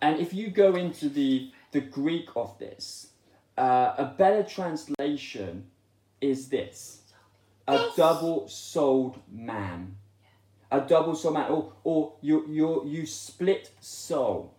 And 0.00 0.20
if 0.20 0.32
you 0.32 0.50
go 0.50 0.74
into 0.74 1.08
the, 1.08 1.50
the 1.72 1.80
Greek 1.80 2.28
of 2.36 2.58
this, 2.58 3.08
uh, 3.56 3.94
a 3.96 4.04
better 4.04 4.42
translation 4.42 5.66
is 6.20 6.48
this 6.48 7.02
a 7.66 7.88
double 7.96 8.46
souled 8.48 9.20
man. 9.32 9.96
A 10.70 10.80
double 10.80 11.14
souled 11.14 11.34
man, 11.34 11.50
or, 11.50 11.72
or 11.82 12.12
you, 12.20 12.46
you, 12.48 12.82
you 12.86 13.06
split 13.06 13.70
soul, 13.80 14.54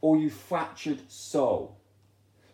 or 0.00 0.16
you 0.16 0.30
fractured 0.30 1.00
soul. 1.10 1.76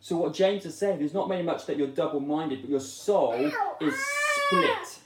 So 0.00 0.16
what 0.16 0.34
James 0.34 0.66
is 0.66 0.76
saying 0.76 1.00
is 1.00 1.14
not 1.14 1.28
very 1.28 1.42
much 1.42 1.64
that 1.64 1.78
you're 1.78 1.86
double-minded, 1.86 2.60
but 2.60 2.70
your 2.70 2.80
soul 2.80 3.50
is 3.80 3.94
split. 4.46 4.98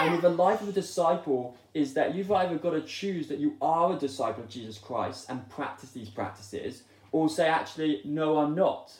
And 0.00 0.12
with 0.12 0.22
the 0.22 0.28
life 0.28 0.60
of 0.62 0.68
a 0.68 0.72
disciple 0.72 1.56
is 1.74 1.94
that 1.94 2.14
you've 2.14 2.30
either 2.30 2.56
got 2.56 2.70
to 2.70 2.82
choose 2.82 3.26
that 3.28 3.38
you 3.38 3.56
are 3.60 3.94
a 3.94 3.98
disciple 3.98 4.44
of 4.44 4.48
Jesus 4.48 4.78
Christ 4.78 5.26
and 5.28 5.48
practice 5.48 5.90
these 5.90 6.08
practices, 6.08 6.84
or 7.10 7.28
say, 7.28 7.48
actually, 7.48 8.02
no, 8.04 8.38
I'm 8.38 8.54
not. 8.54 8.92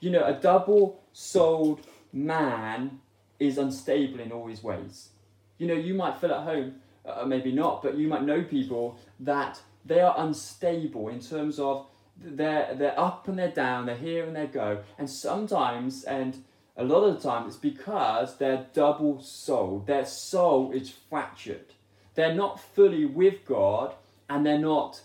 You 0.00 0.10
know, 0.10 0.24
a 0.24 0.32
double 0.32 1.00
souled 1.12 1.86
man 2.12 3.00
is 3.38 3.58
unstable 3.58 4.20
in 4.20 4.32
all 4.32 4.46
his 4.46 4.62
ways. 4.62 5.10
You 5.58 5.68
know, 5.68 5.74
you 5.74 5.94
might 5.94 6.16
feel 6.16 6.32
at 6.32 6.42
home, 6.42 6.76
uh, 7.04 7.24
maybe 7.24 7.52
not, 7.52 7.82
but 7.82 7.96
you 7.96 8.08
might 8.08 8.24
know 8.24 8.42
people 8.42 8.98
that 9.20 9.60
they 9.84 10.00
are 10.00 10.14
unstable 10.18 11.08
in 11.08 11.20
terms 11.20 11.58
of 11.58 11.86
they're, 12.20 12.74
they're 12.74 12.98
up 12.98 13.28
and 13.28 13.38
they're 13.38 13.50
down, 13.50 13.86
they're 13.86 13.96
here 13.96 14.24
and 14.24 14.34
they 14.34 14.46
go. 14.46 14.82
And 14.98 15.08
sometimes, 15.08 16.04
and 16.04 16.42
a 16.76 16.84
lot 16.84 17.04
of 17.04 17.16
the 17.16 17.28
time, 17.28 17.46
it's 17.46 17.56
because 17.56 18.36
they're 18.36 18.66
double 18.74 19.20
souled. 19.20 19.86
Their 19.86 20.04
soul 20.04 20.72
is 20.72 20.90
fractured. 20.90 21.74
They're 22.14 22.34
not 22.34 22.60
fully 22.60 23.04
with 23.04 23.44
God 23.46 23.94
and 24.28 24.44
they're 24.44 24.58
not 24.58 25.00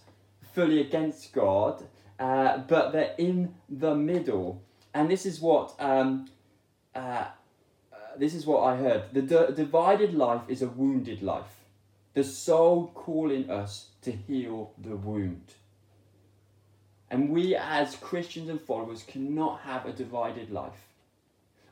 fully 0.54 0.82
against 0.82 1.32
God, 1.34 1.84
uh, 2.20 2.60
but 2.60 2.92
they're 2.92 3.16
in 3.18 3.56
the 3.70 3.96
middle. 3.96 4.62
And 4.94 5.10
this 5.10 5.26
is 5.26 5.40
what 5.40 5.74
um, 5.80 6.30
uh, 6.94 7.00
uh, 7.00 7.28
this 8.18 8.34
is 8.34 8.46
what 8.46 8.64
I 8.64 8.76
heard. 8.76 9.14
The 9.14 9.22
d- 9.22 9.54
divided 9.56 10.14
life 10.14 10.42
is 10.50 10.62
a 10.62 10.68
wounded 10.68 11.22
life. 11.22 11.64
The 12.14 12.24
soul 12.26 12.92
calling 12.94 13.50
us 13.50 13.92
to 14.02 14.12
heal 14.12 14.74
the 14.78 14.98
wound. 14.98 15.54
And 17.10 17.30
we 17.30 17.56
as 17.56 17.96
Christians 17.96 18.50
and 18.50 18.60
followers 18.60 19.04
cannot 19.04 19.62
have 19.62 19.86
a 19.86 19.94
divided 19.94 20.50
life. 20.50 20.91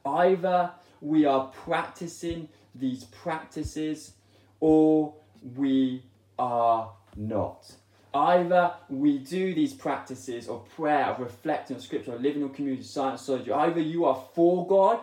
Either 0.06 0.72
we 1.02 1.26
are 1.26 1.48
practicing 1.48 2.50
these 2.76 3.04
practices 3.06 4.14
or 4.60 5.14
we 5.56 6.04
are 6.38 6.92
not. 7.16 7.74
Either 8.14 8.74
we 8.90 9.20
do 9.20 9.54
these 9.54 9.74
practices 9.74 10.48
of 10.48 10.68
prayer, 10.76 11.06
of 11.06 11.20
reflecting 11.20 11.76
on 11.76 11.82
scripture, 11.82 12.16
of 12.16 12.22
living 12.22 12.42
in 12.42 12.50
community, 12.50 12.84
science, 12.84 13.22
surgery. 13.22 13.54
Either 13.54 13.80
you 13.80 14.06
are 14.06 14.24
for 14.34 14.66
God 14.68 15.00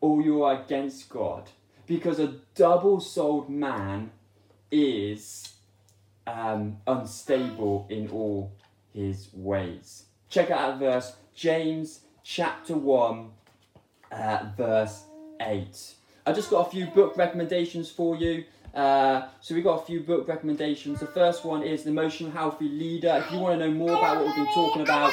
or 0.00 0.20
you 0.20 0.42
are 0.42 0.62
against 0.62 1.08
God. 1.08 1.48
Because 1.86 2.18
a 2.18 2.34
double 2.54 3.00
souled 3.00 3.48
man 3.48 4.10
is 4.70 5.52
um, 6.26 6.78
unstable 6.86 7.86
in 7.88 8.08
all 8.08 8.52
his 8.92 9.28
ways. 9.32 10.04
Check 10.28 10.50
out 10.50 10.78
verse, 10.78 11.16
James 11.34 12.00
chapter 12.22 12.76
1, 12.76 13.30
uh, 14.10 14.46
verse 14.56 15.04
8. 15.40 15.94
I 16.26 16.32
just 16.32 16.50
got 16.50 16.66
a 16.66 16.70
few 16.70 16.86
book 16.86 17.16
recommendations 17.16 17.90
for 17.90 18.16
you. 18.16 18.44
Uh, 18.74 19.26
so 19.40 19.54
we've 19.54 19.64
got 19.64 19.82
a 19.82 19.86
few 19.86 20.00
book 20.00 20.28
recommendations. 20.28 21.00
The 21.00 21.06
first 21.06 21.44
one 21.44 21.62
is 21.62 21.82
The 21.82 21.90
Emotional 21.90 22.30
Healthy 22.30 22.68
Leader. 22.68 23.22
If 23.24 23.32
you 23.32 23.38
want 23.38 23.58
to 23.58 23.66
know 23.66 23.74
more 23.74 23.92
about 23.92 24.16
what 24.16 24.26
we've 24.26 24.36
been 24.36 24.54
talking 24.54 24.82
about, 24.82 25.12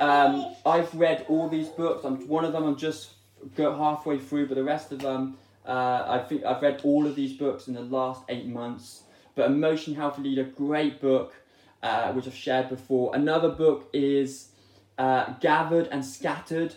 um, 0.00 0.54
I've 0.64 0.94
read 0.94 1.26
all 1.28 1.48
these 1.48 1.68
books. 1.68 2.04
I'm, 2.04 2.28
one 2.28 2.44
of 2.44 2.52
them 2.52 2.64
I'm 2.64 2.76
just 2.76 3.10
go 3.56 3.76
halfway 3.76 4.18
through, 4.18 4.46
but 4.46 4.54
the 4.54 4.64
rest 4.64 4.92
of 4.92 5.00
them, 5.00 5.36
uh, 5.66 6.04
I 6.06 6.18
think 6.28 6.44
I've 6.44 6.62
read 6.62 6.80
all 6.84 7.06
of 7.06 7.16
these 7.16 7.32
books 7.32 7.66
in 7.66 7.74
the 7.74 7.82
last 7.82 8.22
eight 8.28 8.46
months. 8.46 9.02
But 9.34 9.46
Emotional 9.46 9.96
Healthy 9.96 10.22
Leader, 10.22 10.44
great 10.44 11.00
book, 11.00 11.34
uh, 11.82 12.12
which 12.12 12.26
I've 12.26 12.34
shared 12.34 12.68
before. 12.68 13.14
Another 13.14 13.48
book 13.48 13.88
is 13.92 14.50
uh, 14.98 15.32
Gathered 15.40 15.88
and 15.90 16.04
Scattered 16.04 16.74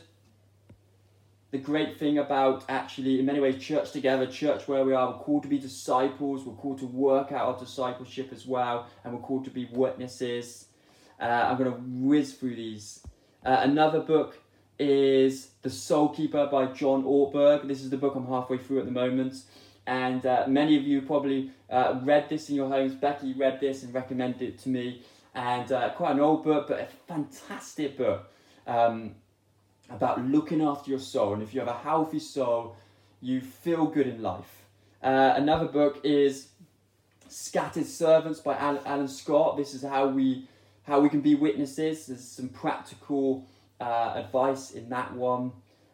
the 1.54 1.60
great 1.60 2.00
thing 2.00 2.18
about 2.18 2.66
actually, 2.68 3.20
in 3.20 3.28
many 3.28 3.40
ways, 3.40 3.64
church 3.64 3.92
together, 3.92 4.26
church 4.26 4.68
where 4.68 4.84
we 4.84 4.92
are, 4.92 5.12
we're 5.12 5.20
called 5.20 5.44
to 5.44 5.48
be 5.48 5.60
disciples, 5.60 6.44
we're 6.44 6.56
called 6.56 6.80
to 6.80 6.88
work 6.88 7.32
out 7.32 7.46
our 7.46 7.60
discipleship 7.60 8.34
as 8.34 8.48
well, 8.48 8.88
and 9.04 9.14
we're 9.14 9.22
called 9.22 9.46
to 9.46 9.52
be 9.52 9.70
witnesses. 9.72 10.66
Uh, 11.22 11.26
I'm 11.26 11.58
going 11.60 11.72
to 11.72 11.78
whiz 11.78 12.34
through 12.34 12.56
these. 12.56 13.06
Uh, 13.46 13.58
another 13.60 14.00
book 14.00 14.40
is 14.80 15.52
The 15.62 15.70
Soul 15.70 16.10
Keeper 16.10 16.48
by 16.52 16.66
John 16.72 17.04
Ortberg. 17.04 17.68
This 17.68 17.82
is 17.82 17.92
the 17.92 17.98
book 17.98 18.16
I'm 18.16 18.26
halfway 18.26 18.58
through 18.58 18.80
at 18.80 18.86
the 18.86 18.92
moment. 18.92 19.44
And 19.86 20.26
uh, 20.26 20.46
many 20.48 20.76
of 20.76 20.82
you 20.82 21.04
probably 21.04 21.52
uh, 21.70 22.00
read 22.02 22.30
this 22.30 22.50
in 22.50 22.56
your 22.56 22.68
homes. 22.68 22.96
Becky 22.96 23.34
read 23.34 23.60
this 23.60 23.84
and 23.84 23.94
recommended 23.94 24.42
it 24.42 24.58
to 24.60 24.70
me. 24.70 25.04
And 25.36 25.72
uh, 25.72 25.92
quite 25.92 26.14
an 26.14 26.20
old 26.20 26.44
book, 26.44 26.68
but 26.68 26.80
a 26.80 26.88
fantastic 27.08 27.96
book. 27.96 28.32
Um, 28.66 29.14
about 29.94 30.26
looking 30.26 30.62
after 30.62 30.90
your 30.90 31.00
soul. 31.00 31.34
And 31.34 31.44
if 31.44 31.54
you 31.54 31.60
have 31.60 31.70
a 31.70 31.78
healthy 31.78 32.20
soul, 32.20 32.76
you 33.22 33.40
feel 33.40 33.86
good 33.86 34.08
in 34.08 34.22
life. 34.22 34.66
Uh, 35.02 35.34
another 35.36 35.68
book 35.68 36.02
is 36.04 36.50
Scattered 37.30 37.86
Servants 37.86 38.40
by 38.40 38.56
Alan 38.58 39.08
Scott. 39.08 39.58
This 39.58 39.74
is 39.74 39.84
how 39.84 40.08
we 40.08 40.48
how 40.84 41.00
we 41.00 41.08
can 41.08 41.22
be 41.22 41.36
witnesses. 41.36 42.08
There's 42.08 42.28
some 42.28 42.50
practical 42.50 43.48
uh, 43.80 44.14
advice 44.16 44.72
in 44.72 44.90
that 44.90 45.14
one. 45.14 45.54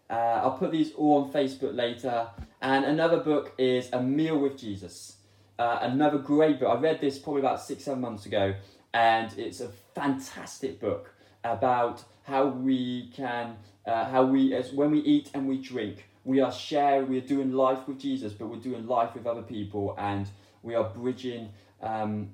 Uh, 0.10 0.42
I'll 0.44 0.58
put 0.58 0.72
these 0.72 0.94
all 0.94 1.24
on 1.24 1.32
Facebook 1.32 1.76
later. 1.76 2.28
And 2.62 2.86
another 2.86 3.20
book 3.20 3.54
is 3.60 3.90
A 3.94 4.02
Meal 4.02 4.40
with 4.40 4.58
Jesus. 4.58 5.18
Uh, 5.60 5.80
another 5.82 6.18
great 6.18 6.60
book. 6.60 6.70
I 6.76 6.80
read 6.80 7.02
this 7.02 7.20
probably 7.20 7.42
about 7.42 7.62
six, 7.62 7.84
seven 7.84 8.02
months 8.02 8.26
ago, 8.26 8.56
and 8.94 9.32
it's 9.38 9.60
a 9.60 9.70
fantastic 9.94 10.80
book 10.80 11.14
about 11.54 12.04
how 12.24 12.48
we 12.48 13.12
can 13.16 13.58
uh, 13.90 14.06
how 14.10 14.24
we, 14.24 14.54
as 14.54 14.72
when 14.72 14.92
we 14.92 15.00
eat 15.00 15.32
and 15.34 15.48
we 15.48 15.58
drink, 15.58 16.06
we 16.24 16.42
are 16.42 16.52
sharing, 16.52 17.10
we 17.10 17.18
are 17.18 17.28
doing 17.28 17.52
life 17.54 17.88
with 17.88 18.00
Jesus, 18.00 18.34
but 18.34 18.48
we're 18.48 18.58
doing 18.58 18.86
life 18.88 19.16
with 19.16 19.26
other 19.26 19.42
people, 19.42 19.96
and 19.98 20.28
we 20.62 20.76
are 20.76 20.84
bridging, 20.84 21.50
um, 21.82 22.30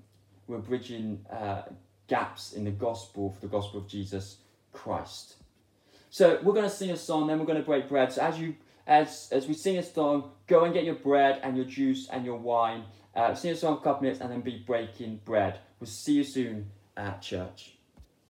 we're 0.47 0.57
bridging 0.57 1.25
uh, 1.31 1.61
gaps 2.07 2.53
in 2.53 2.65
the 2.65 2.71
gospel 2.71 3.31
for 3.31 3.39
the 3.39 3.47
gospel 3.47 3.79
of 3.79 3.87
Jesus 3.87 4.37
Christ. 4.73 5.35
So 6.09 6.39
we're 6.43 6.53
going 6.53 6.69
to 6.69 6.75
sing 6.75 6.91
a 6.91 6.97
song, 6.97 7.27
then 7.27 7.39
we're 7.39 7.45
going 7.45 7.59
to 7.59 7.65
break 7.65 7.87
bread. 7.87 8.11
So 8.11 8.21
as 8.21 8.39
you, 8.39 8.55
as 8.87 9.29
as 9.31 9.47
we 9.47 9.53
sing 9.53 9.77
a 9.77 9.83
song, 9.83 10.31
go 10.47 10.63
and 10.65 10.73
get 10.73 10.83
your 10.83 10.95
bread 10.95 11.39
and 11.43 11.55
your 11.55 11.65
juice 11.65 12.07
and 12.09 12.25
your 12.25 12.37
wine. 12.37 12.83
Uh, 13.15 13.33
sing 13.33 13.51
a 13.51 13.55
song 13.55 13.77
a 13.77 13.81
couple 13.81 14.03
minutes, 14.03 14.19
and 14.19 14.29
then 14.29 14.41
be 14.41 14.63
breaking 14.65 15.21
bread. 15.23 15.59
We'll 15.79 15.87
see 15.87 16.13
you 16.13 16.23
soon 16.23 16.71
at 16.97 17.21
church. 17.21 17.74